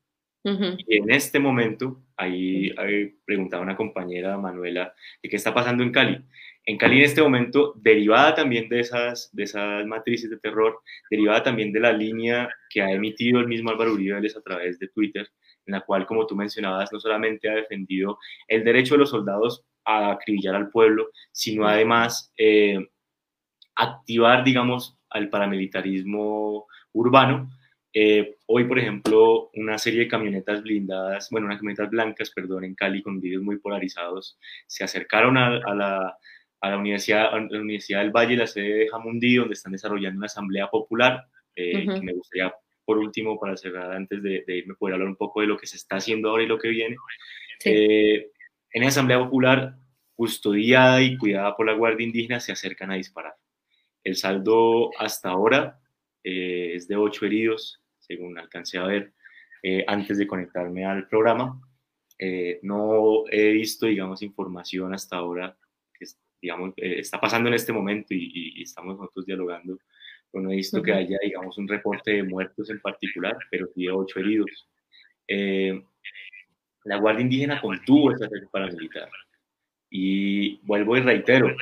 [0.43, 2.71] y en este momento Ahí,
[3.25, 4.93] preguntaba una compañera, Manuela,
[5.23, 6.23] de qué está pasando en Cali.
[6.65, 11.41] En Cali en este momento, derivada también de esas, de esas matrices de terror, derivada
[11.41, 14.89] también de la línea que ha emitido el mismo Álvaro Uribe Vélez a través de
[14.89, 15.27] Twitter,
[15.65, 19.65] en la cual, como tú mencionabas, no solamente ha defendido el derecho de los soldados
[19.83, 22.87] a acribillar al pueblo, sino además eh,
[23.75, 27.49] activar, digamos, al paramilitarismo urbano,
[27.93, 32.75] Eh, hoy, por ejemplo, una serie de camionetas blindadas, bueno, unas camionetas blancas, perdón, en
[32.75, 36.17] Cali con vídeos muy polarizados, se acercaron a, la,
[36.61, 40.19] a, la, universidad, a la Universidad del Valle, la sede de Jamundí, donde están desarrollando
[40.19, 42.53] una asamblea popular, eh, que me gustaría,
[42.85, 45.75] por último, para cerrar, antes de, irme, poder hablar un poco de lo que se
[45.75, 46.95] está haciendo ahora y lo que viene.
[47.65, 48.31] Eh,
[48.71, 49.75] en esa asamblea popular,
[50.15, 53.33] custodiada y cuidada por la Guardia Indígena, se acercan a disparar.
[54.01, 55.77] El saldo hasta ahora
[56.23, 57.80] es de ocho heridos,
[58.11, 59.13] según alcancé a ver
[59.63, 61.61] eh, antes de conectarme al programa.
[62.19, 65.57] Eh, no he visto, digamos, información hasta ahora
[65.97, 66.05] que,
[66.41, 69.79] digamos, eh, está pasando en este momento y, estamos nosotros dialogando,
[70.29, 73.85] pero no he visto que haya, digamos, un reporte de muertos en particular, pero sí
[73.85, 74.67] de ocho heridos.
[76.83, 79.09] la Guardia Indígena contuvo esta ataque paramilitar.
[79.89, 81.55] Y vuelvo y reitero,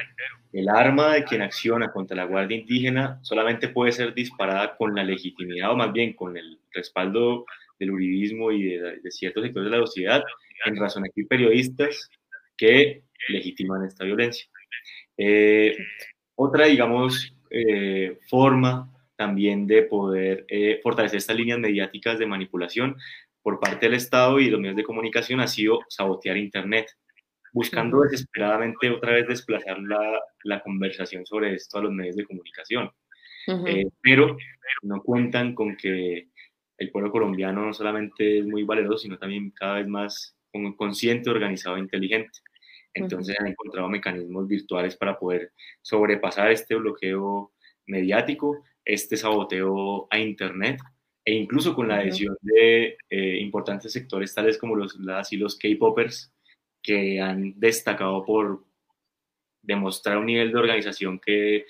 [0.52, 5.04] el arma de quien acciona contra la Guardia Indígena solamente puede ser disparada con la
[5.04, 7.46] legitimidad o más bien con el respaldo
[7.80, 10.24] del uribismo y de, ciertos sectores de la sociedad,
[10.66, 12.10] en razón aquí periodistas
[12.58, 14.48] que legitiman esta violencia.
[15.18, 15.78] Eh,
[16.36, 22.96] otra, digamos, eh, forma también de poder eh, fortalecer estas líneas mediáticas de manipulación
[23.42, 26.88] por parte del Estado y los medios de comunicación ha sido sabotear Internet
[27.54, 32.92] buscando desesperadamente otra vez desplazar la, la, conversación sobre esto a los medios de comunicación.
[33.66, 34.38] Eh, pero
[34.84, 36.28] no cuentan con que
[36.78, 40.38] el pueblo colombiano no solamente es muy valeroso, sino también cada vez más
[40.78, 42.40] consciente, organizado e inteligente.
[42.94, 47.54] Entonces han encontrado mecanismos virtuales para poder sobrepasar este bloqueo
[47.86, 50.80] mediático, este saboteo a Internet
[51.26, 55.58] e incluso con la adhesión de eh, importantes sectores tales como los, las y los
[55.58, 56.34] K-Poppers,
[56.90, 58.66] que han destacado por
[59.62, 61.68] demostrar un nivel de organización que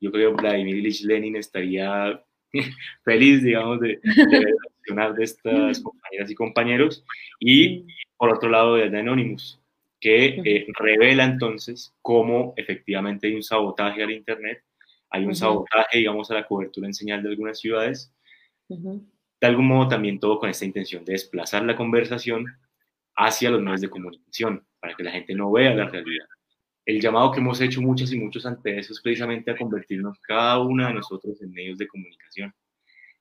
[0.00, 2.24] yo creo que Vladimir Ilich Lenin estaría
[3.04, 4.54] feliz, digamos, de, de
[5.16, 7.04] de estas compañeras y compañeros.
[7.38, 7.86] Y
[8.16, 9.60] por otro lado, de Anonymous,
[10.00, 14.64] que eh, revela entonces cómo efectivamente hay un sabotaje al Internet,
[15.10, 18.10] hay un sabotaje, digamos, a la cobertura en señal de algunas ciudades.
[18.68, 22.46] De algún modo también todo con esta intención de desplazar la conversación
[23.16, 26.26] hacia los medios de comunicación, para que la gente no vea la realidad.
[26.84, 30.58] El llamado que hemos hecho muchas y muchos ante eso es precisamente a convertirnos cada
[30.60, 32.52] una de nosotros en medios de comunicación,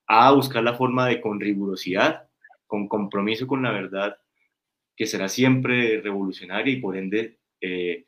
[0.07, 2.27] a buscar la forma de con rigurosidad,
[2.65, 4.17] con compromiso con la verdad,
[4.95, 8.05] que será siempre revolucionaria y por ende, eh,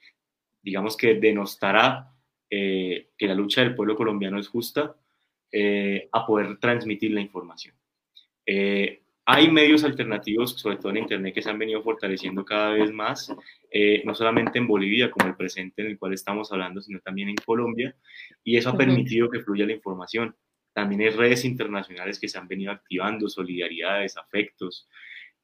[0.61, 2.11] digamos que denostará
[2.49, 4.95] eh, que la lucha del pueblo colombiano es justa,
[5.51, 7.75] eh, a poder transmitir la información.
[9.25, 13.33] Hay medios alternativos, sobre todo en Internet, que se han venido fortaleciendo cada vez más,
[13.71, 17.29] eh, no solamente en Bolivia, como el presente en el cual estamos hablando, sino también
[17.29, 17.95] en Colombia,
[18.43, 20.35] y eso ha permitido que fluya la información.
[20.73, 24.89] También hay redes internacionales que se han venido activando, solidaridades, afectos,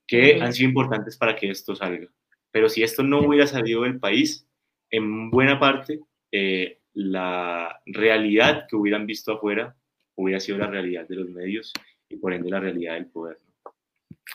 [0.05, 2.07] que han sido importantes para que esto salga.
[2.51, 4.45] Pero si esto no hubiera salido del país,
[4.89, 6.01] en buena parte,
[6.31, 9.75] eh, la realidad que hubieran visto afuera
[10.15, 11.71] hubiera sido la realidad de los medios
[12.09, 13.37] y por ende la realidad del poder.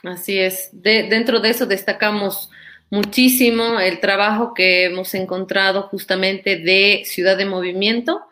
[0.02, 0.70] Así es.
[0.72, 2.50] dentro de eso destacamos
[2.90, 8.22] muchísimo el trabajo que hemos encontrado justamente de Ciudad de Movimiento,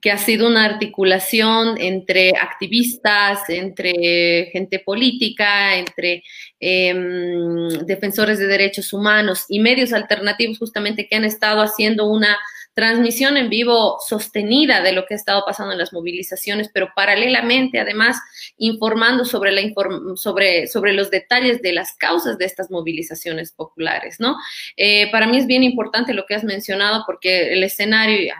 [0.00, 6.22] que ha sido una articulación entre activistas, entre gente política, entre
[6.58, 12.38] em, defensores de derechos humanos y medios alternativos justamente que han estado haciendo una
[12.74, 17.80] transmisión en vivo sostenida de lo que ha estado pasando en las movilizaciones, pero paralelamente,
[17.80, 18.16] además,
[18.56, 19.60] informando sobre, la
[20.14, 24.36] sobre, sobre los detalles de las causas de estas movilizaciones populares, ¿no?
[24.76, 28.32] Eh, para mí es bien importante lo que has mencionado porque el escenario,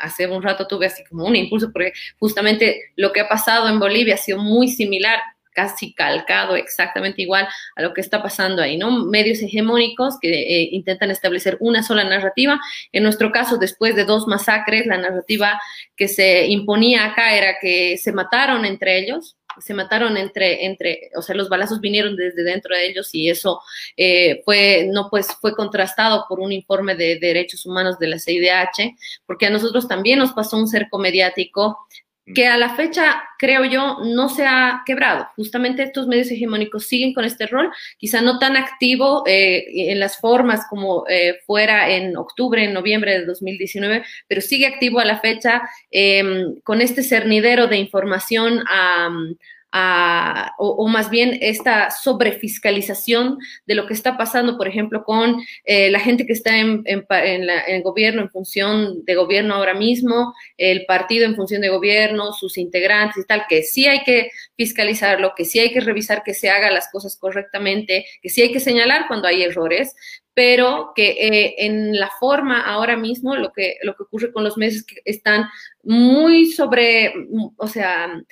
[0.00, 3.78] hace un rato tuve así como un impulso, porque justamente lo que ha pasado en
[3.78, 5.20] Bolivia ha sido muy similar
[5.52, 9.04] casi calcado exactamente igual a lo que está pasando ahí, ¿no?
[9.06, 12.60] Medios hegemónicos que eh, intentan establecer una sola narrativa.
[12.92, 15.60] En nuestro caso, después de dos masacres, la narrativa
[15.96, 21.22] que se imponía acá era que se mataron entre ellos, se mataron entre, entre, o
[21.22, 23.60] sea, los balazos vinieron desde dentro de ellos y eso
[23.96, 28.96] eh, fue, no, pues fue contrastado por un informe de derechos humanos de la CIDH,
[29.26, 31.78] porque a nosotros también nos pasó un cerco mediático
[32.26, 35.28] que a la fecha, creo yo, no se ha quebrado.
[35.36, 40.18] Justamente estos medios hegemónicos siguen con este rol, quizá no tan activo eh, en las
[40.18, 45.20] formas como eh, fuera en octubre, en noviembre de 2019, pero sigue activo a la
[45.20, 49.10] fecha em, con este cernidero de información a,
[49.72, 56.00] o, más bien esta sobrefiscalización de lo que está pasando, por ejemplo, con eh, la
[56.00, 61.36] gente que está en, el gobierno en función de gobierno ahora mismo, el partido en
[61.36, 65.72] función de gobierno, sus integrantes y tal, que sí hay que fiscalizarlo, que sí hay
[65.72, 69.42] que revisar que se hagan las cosas correctamente, que sí hay que señalar cuando hay
[69.42, 69.94] errores,
[70.34, 74.56] pero que eh, en la forma ahora mismo lo que, lo que ocurre con los
[74.56, 75.46] meses que están
[75.82, 77.12] muy sobre,
[77.56, 78.22] o sea,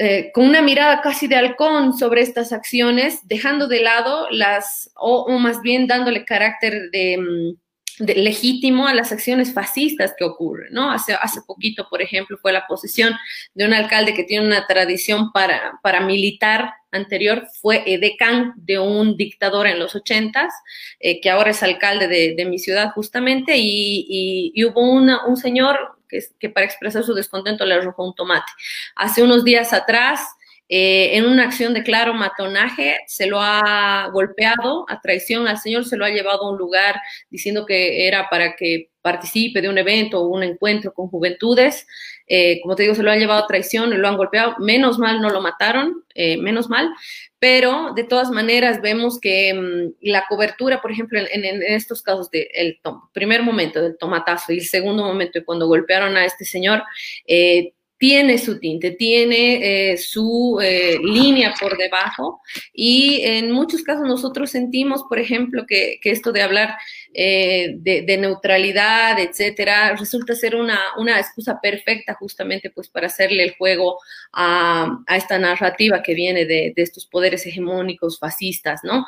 [0.00, 5.28] eh, con una mirada casi de halcón sobre estas acciones, dejando de lado las, o,
[5.40, 10.92] más bien dándole carácter de, mm, legítimo a las acciones fascistas que ocurren, ¿no?
[10.92, 13.12] Hace, hace poquito, por ejemplo, fue la posición
[13.54, 19.66] de un alcalde que tiene una tradición para, paramilitar anterior, fue edecán de un dictador
[19.66, 20.54] en los ochentas,
[21.00, 25.97] eh, que ahora es alcalde de, mi ciudad justamente, y, y hubo una, un señor,
[26.08, 28.50] que, para expresar su descontento le arrojó un tomate.
[28.96, 30.20] Hace unos días atrás,
[30.68, 35.84] eh, en una acción de claro matonaje, se lo ha golpeado a traición al señor,
[35.84, 39.78] se lo ha llevado a un lugar diciendo que era para que participe de un
[39.78, 41.86] evento o un encuentro con juventudes.
[42.26, 44.54] Eh, como te digo, se lo ha llevado a traición, lo han golpeado.
[44.58, 46.90] Menos mal no lo mataron, eh, menos mal.
[47.38, 52.48] Pero de todas maneras vemos que mm, la cobertura, por ejemplo, en, estos casos del
[52.52, 52.78] de
[53.14, 56.82] primer momento del tomatazo y el segundo momento de cuando golpearon a este señor,
[57.26, 62.40] eh, tiene su tinte, tiene eh, su eh, línea por debajo
[62.72, 66.76] y en muchos casos nosotros sentimos, por ejemplo, que, esto de hablar
[67.12, 73.56] eh, de, neutralidad, etcétera, resulta ser una, una, excusa perfecta justamente pues para hacerle el
[73.56, 73.98] juego
[74.32, 79.04] a, esta narrativa que viene de, de, estos poderes hegemónicos fascistas, ¿no?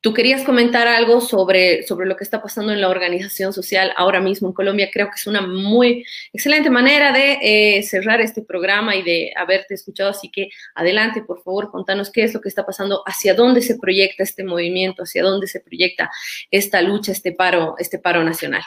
[0.00, 4.20] Tú querías comentar algo sobre, sobre lo que está pasando en la organización social ahora
[4.20, 4.90] mismo en Colombia.
[4.92, 9.74] Creo que es una muy excelente manera de eh, cerrar este programa y de haberte
[9.74, 10.10] escuchado.
[10.10, 13.76] Así que adelante, por favor, contanos qué es lo que está pasando, hacia dónde se
[13.76, 16.10] proyecta este movimiento, hacia dónde se proyecta
[16.52, 18.62] esta lucha, este paro, este paro nacional.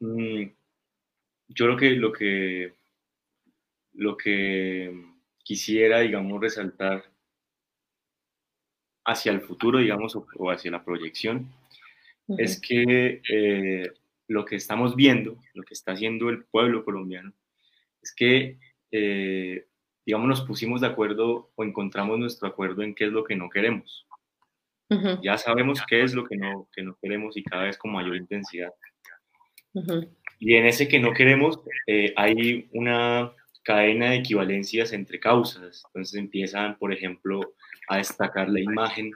[0.00, 0.46] Mm,
[1.46, 2.72] yo creo que lo que
[3.94, 4.90] lo que
[5.44, 7.11] quisiera, digamos, resaltar
[9.04, 11.52] hacia el futuro, digamos, o, hacia la proyección,
[12.38, 13.92] es que eh,
[14.28, 17.32] lo que estamos viendo, lo que está haciendo el pueblo colombiano,
[18.00, 18.58] es que,
[18.90, 19.66] eh,
[20.06, 23.48] digamos, nos pusimos de acuerdo o encontramos nuestro acuerdo en qué es lo que no
[23.50, 24.06] queremos.
[25.22, 28.14] Ya sabemos qué es lo que no, que no queremos y cada vez con mayor
[28.14, 28.72] intensidad.
[30.38, 35.82] Y en ese que no queremos eh, hay una cadena de equivalencias entre causas.
[35.86, 37.54] Entonces empiezan, por ejemplo,
[37.88, 39.10] a destacar la imagen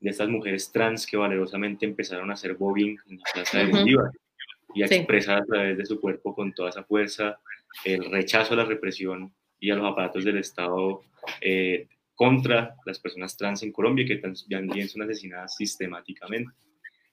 [0.00, 4.10] de estas mujeres trans que valerosamente empezaron a hacer bobbing en la plaza de Bolívar
[4.74, 7.38] y a expresar a través de su cuerpo con toda esa fuerza
[7.84, 11.00] el rechazo a la represión y a los aparatos del Estado
[11.40, 16.52] eh, contra las personas trans en Colombia que también son asesinadas sistemáticamente.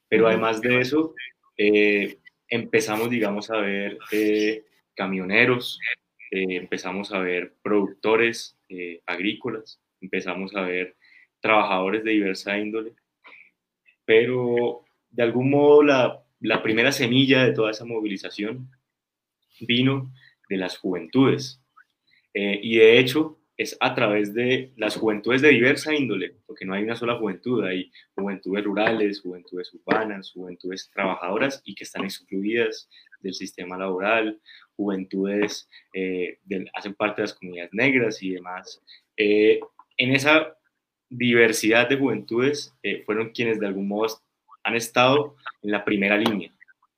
[0.07, 1.15] Pero además de eso,
[1.57, 5.79] eh, empezamos, digamos, a ver eh, camioneros,
[6.29, 8.57] empezamos a ver productores
[9.05, 10.95] agrícolas, empezamos a ver
[11.39, 12.93] trabajadores de diversa índole,
[14.05, 18.69] pero de algún modo la, la primera semilla de toda esa movilización
[19.61, 20.11] vino
[20.49, 21.61] de las juventudes.
[22.33, 26.73] Eh, y de hecho es a través de las juventudes de diversa índole, porque no
[26.73, 32.89] hay una sola juventud, hay juventudes rurales, juventudes urbanas, juventudes trabajadoras y que están excluidas
[33.19, 34.41] del sistema laboral,
[34.75, 36.39] juventudes eh,
[36.73, 38.81] hacen parte de las comunidades negras y demás.
[39.15, 39.59] Eh,
[39.97, 40.57] en esa
[41.09, 44.21] diversidad de juventudes eh, fueron quienes de algún modo
[44.63, 46.53] han estado en la primera línea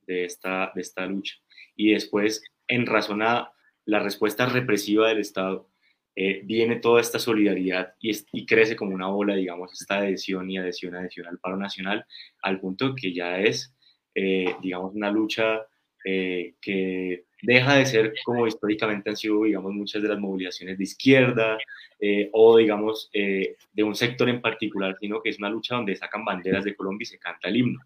[0.06, 1.36] de esta, de esta lucha.
[1.76, 3.52] Y después, en razón a
[3.86, 5.70] la respuesta represiva del Estado,
[6.16, 10.96] eh, viene toda esta solidaridad y, crece como una bola, digamos, esta adhesión y adhesión,
[10.96, 12.06] adhesión al paro nacional,
[12.44, 13.74] al punto que ya es,
[14.14, 15.66] eh, digamos, una lucha
[16.04, 21.58] que deja de ser como históricamente han sido, digamos, muchas de las movilizaciones de izquierda
[22.00, 25.96] eh, o, digamos, eh, de un sector en particular, sino que es una lucha donde
[25.96, 27.82] sacan banderas de Colombia y se canta el himno,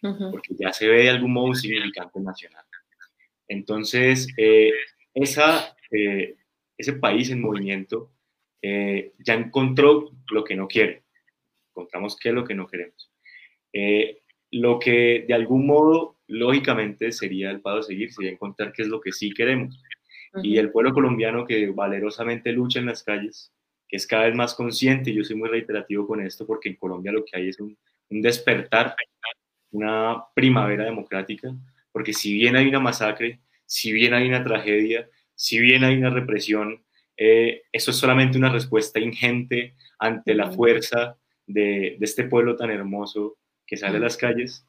[0.00, 2.64] porque ya se ve de algún modo un significante nacional.
[3.46, 4.72] Entonces, eh,
[5.14, 5.76] esa,
[6.76, 8.10] ese país en movimiento
[8.60, 11.04] ya encontró lo que no quiere.
[11.70, 13.08] Encontramos qué es lo que no queremos.
[14.50, 18.88] lo que de algún modo lógicamente sería el paso a seguir, sería encontrar qué es
[18.88, 19.82] lo que sí queremos.
[20.42, 23.52] Y el pueblo colombiano que valerosamente lucha en las calles,
[23.88, 26.76] que es cada vez más consciente, y yo soy muy reiterativo con esto, porque en
[26.76, 27.76] Colombia lo que hay es un,
[28.10, 28.94] despertar,
[29.70, 31.54] una primavera democrática,
[31.92, 36.10] porque si bien hay una masacre, si bien hay una tragedia, si bien hay una
[36.10, 36.84] represión,
[37.16, 41.16] eh, eso es solamente una respuesta ingente ante la fuerza
[41.46, 44.66] de, este pueblo tan hermoso que sale a las calles.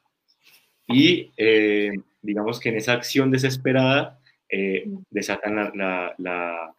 [0.87, 1.91] Y eh,
[2.21, 4.19] digamos que en esa acción desesperada
[4.49, 6.73] eh, desatan la,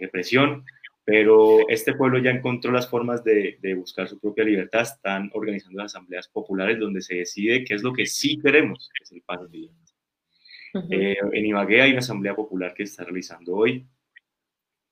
[0.00, 0.64] represión,
[1.04, 6.28] pero este pueblo ya encontró las formas de, buscar su propia libertad, están organizando asambleas
[6.28, 9.68] populares donde se decide qué es lo que sí queremos, que es el paro de
[10.72, 13.86] en Ibagué hay una asamblea popular que se está realizando hoy,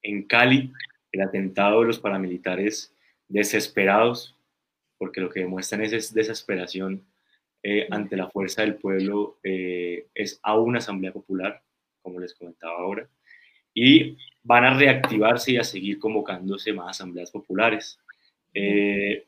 [0.03, 0.73] en Cali,
[1.13, 2.95] el atentado de los paramilitares
[3.29, 4.37] desesperados,
[4.97, 7.05] porque lo que demuestran es, desesperación
[7.63, 11.61] eh, ante la fuerza del pueblo, eh, es a una asamblea popular,
[12.03, 13.09] como les comentaba ahora,
[13.75, 17.99] y van a reactivarse y a seguir convocándose más asambleas populares.
[18.55, 19.27] Eh,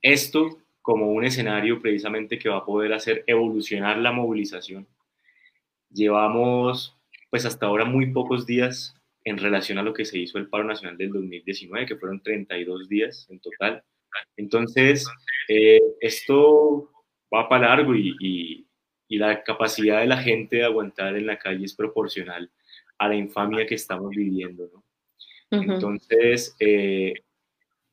[0.00, 4.86] esto como un escenario precisamente que va a poder hacer evolucionar la movilización.
[5.90, 6.96] Llevamos
[7.30, 10.64] pues hasta ahora muy pocos días en relación a lo que se hizo el paro
[10.64, 13.84] nacional del 2019, que fueron 32 días en total.
[14.36, 15.06] Entonces,
[16.00, 16.90] esto
[17.34, 18.64] va para largo y, y,
[19.18, 22.50] la capacidad de la gente de aguantar en la calle es proporcional
[22.98, 24.70] a la infamia que estamos viviendo.
[24.72, 24.84] ¿no?
[25.50, 27.14] Entonces, eh,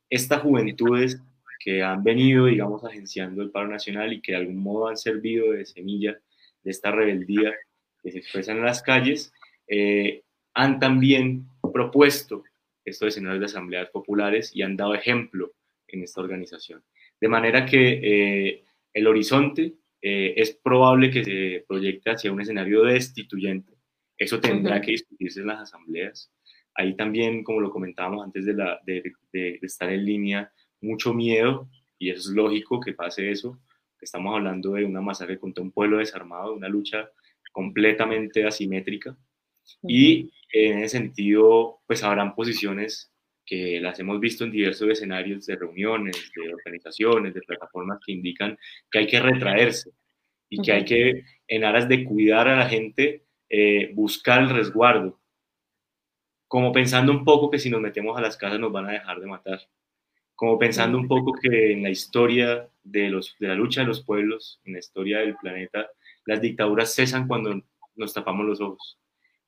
[0.10, 1.22] estas juventudes
[1.60, 5.52] que han venido, digamos, agenciando el paro nacional y que de algún modo han servido
[5.54, 6.20] de semilla
[6.64, 7.54] de esta rebeldía
[8.04, 9.34] que se expresa en las calles,
[9.68, 12.44] eh, han también propuesto
[12.84, 15.54] estos escenarios de asambleas populares y han dado ejemplo
[15.88, 16.84] en esta organización.
[17.20, 18.65] De manera que eh,
[18.96, 23.74] el horizonte eh, es probable que se proyecte hacia un escenario destituyente.
[24.18, 26.32] Eso tendrá que discutirse en las asambleas.
[26.74, 29.04] Ahí también, como lo comentábamos antes de, la, de,
[29.34, 31.70] de, estar en línea, mucho miedo,
[32.00, 33.60] y eso es lógico que pase eso.
[34.00, 37.10] Estamos hablando de una masacre contra un pueblo desarmado, una lucha
[37.52, 39.18] completamente asimétrica.
[39.84, 43.12] Y en ese sentido, pues habrán posiciones
[43.46, 48.58] que las hemos visto en diversos escenarios de reuniones, de organizaciones, de plataformas que indican
[48.90, 49.92] que hay que retraerse
[50.50, 55.20] y que hay que, en aras de cuidar a la gente, eh, buscar el resguardo,
[56.48, 59.20] como pensando un poco que si nos metemos a las casas nos van a dejar
[59.20, 59.60] de matar,
[60.36, 64.04] como pensando un poco que en la historia de, los, de la lucha de los
[64.04, 65.90] pueblos, en la historia del planeta,
[66.26, 67.62] las dictaduras cesan cuando
[67.96, 69.00] nos tapamos los ojos.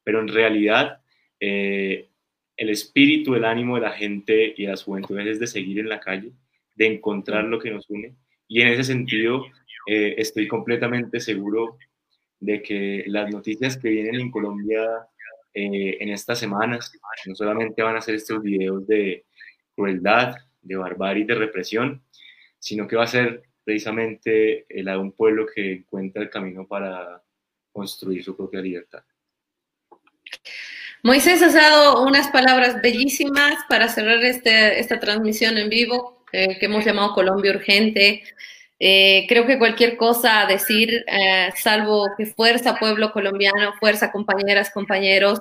[0.03, 1.01] Pero en realidad
[1.39, 2.09] eh,
[2.57, 5.89] el espíritu, el ánimo de la gente y de las juventudes es de seguir en
[5.89, 6.31] la calle,
[6.75, 8.15] de encontrar lo que nos une.
[8.47, 9.45] Y en ese sentido,
[9.87, 11.77] eh, estoy completamente seguro
[12.39, 14.83] de que las noticias que vienen en Colombia
[15.53, 16.91] eh, en estas semanas
[17.25, 19.25] no solamente van a ser estos videos de
[19.75, 22.03] crueldad, de barbarie de represión,
[22.59, 27.23] sino que va a ser precisamente la de un pueblo que encuentra el camino para
[27.71, 29.03] construir su propia libertad.
[31.03, 36.65] Moisés has dado unas palabras bellísimas para cerrar este, esta transmisión en vivo eh, que
[36.65, 38.23] hemos llamado Colombia Urgente.
[38.79, 44.71] Eh, creo que cualquier cosa a decir, eh, salvo que fuerza pueblo colombiano, fuerza compañeras,
[44.71, 45.39] compañeros,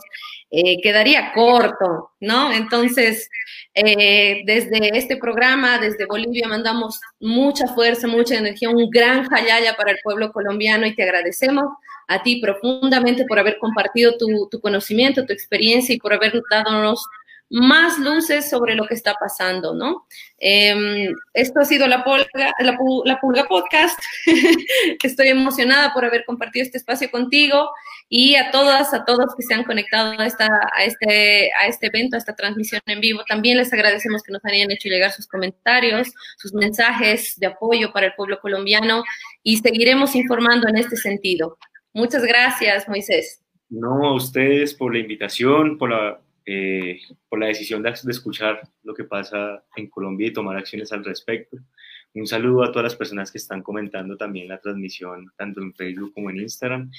[0.83, 2.53] quedaría corto, ¿no?
[2.53, 3.29] Entonces,
[3.75, 9.99] desde este programa, desde Bolivia, mandamos mucha fuerza, mucha energía, un gran jalaya para el
[10.05, 11.67] pueblo colombiano y te agradecemos
[12.07, 16.97] a ti profundamente por haber compartido tu, conocimiento, tu experiencia y por haber dado
[17.49, 20.07] más luces sobre lo que está pasando, ¿no?
[20.39, 23.99] Em, esto ha sido la Pulga, la, Pulga Podcast.
[25.03, 27.71] Estoy emocionada por haber compartido este espacio contigo
[28.09, 31.87] y a todas, a todos que se han conectado a, esta, a, este, a este
[31.87, 33.23] evento, a esta transmisión en vivo.
[33.29, 36.09] También les agradecemos que nos hayan hecho llegar sus comentarios,
[36.39, 39.05] sus mensajes de apoyo para el pueblo colombiano
[39.45, 41.59] y seguiremos informando en este sentido.
[41.97, 43.43] Muchas gracias, Moisés.
[43.71, 48.93] No, a ustedes por la invitación, por la, eh, por la decisión de, escuchar lo
[48.93, 51.57] que pasa en Colombia y tomar acciones al respecto.
[52.13, 56.13] Un saludo a todas las personas que están comentando también la transmisión, tanto en Facebook
[56.13, 56.91] como en Instagram.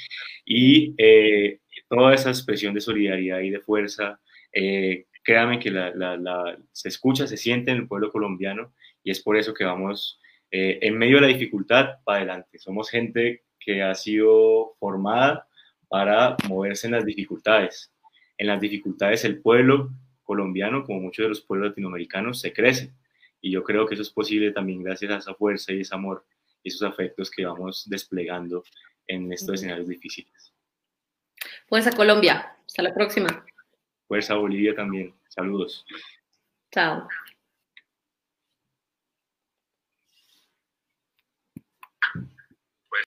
[0.43, 4.19] Y eh, toda esa expresión de solidaridad y de fuerza,
[4.51, 9.37] eh, créanme que la, se escucha, se siente en el pueblo colombiano y es por
[9.37, 10.19] eso que vamos
[10.49, 12.57] en medio de la dificultad para adelante.
[12.57, 15.45] Somos gente que ha sido formada
[15.89, 17.91] para moverse en las dificultades.
[18.37, 19.91] En las dificultades el pueblo
[20.23, 22.93] colombiano, como muchos de los pueblos latinoamericanos, se crece.
[23.41, 26.25] Y yo creo que eso es posible también gracias a esa fuerza y ese amor
[26.63, 28.63] y esos afectos que vamos desplegando
[29.05, 30.53] en estos escenarios difíciles.
[31.67, 32.55] Fuerza Colombia.
[32.65, 33.45] Hasta la próxima.
[34.07, 35.13] Fuerza Bolivia también.
[35.27, 35.85] Saludos.
[36.71, 37.05] Chao.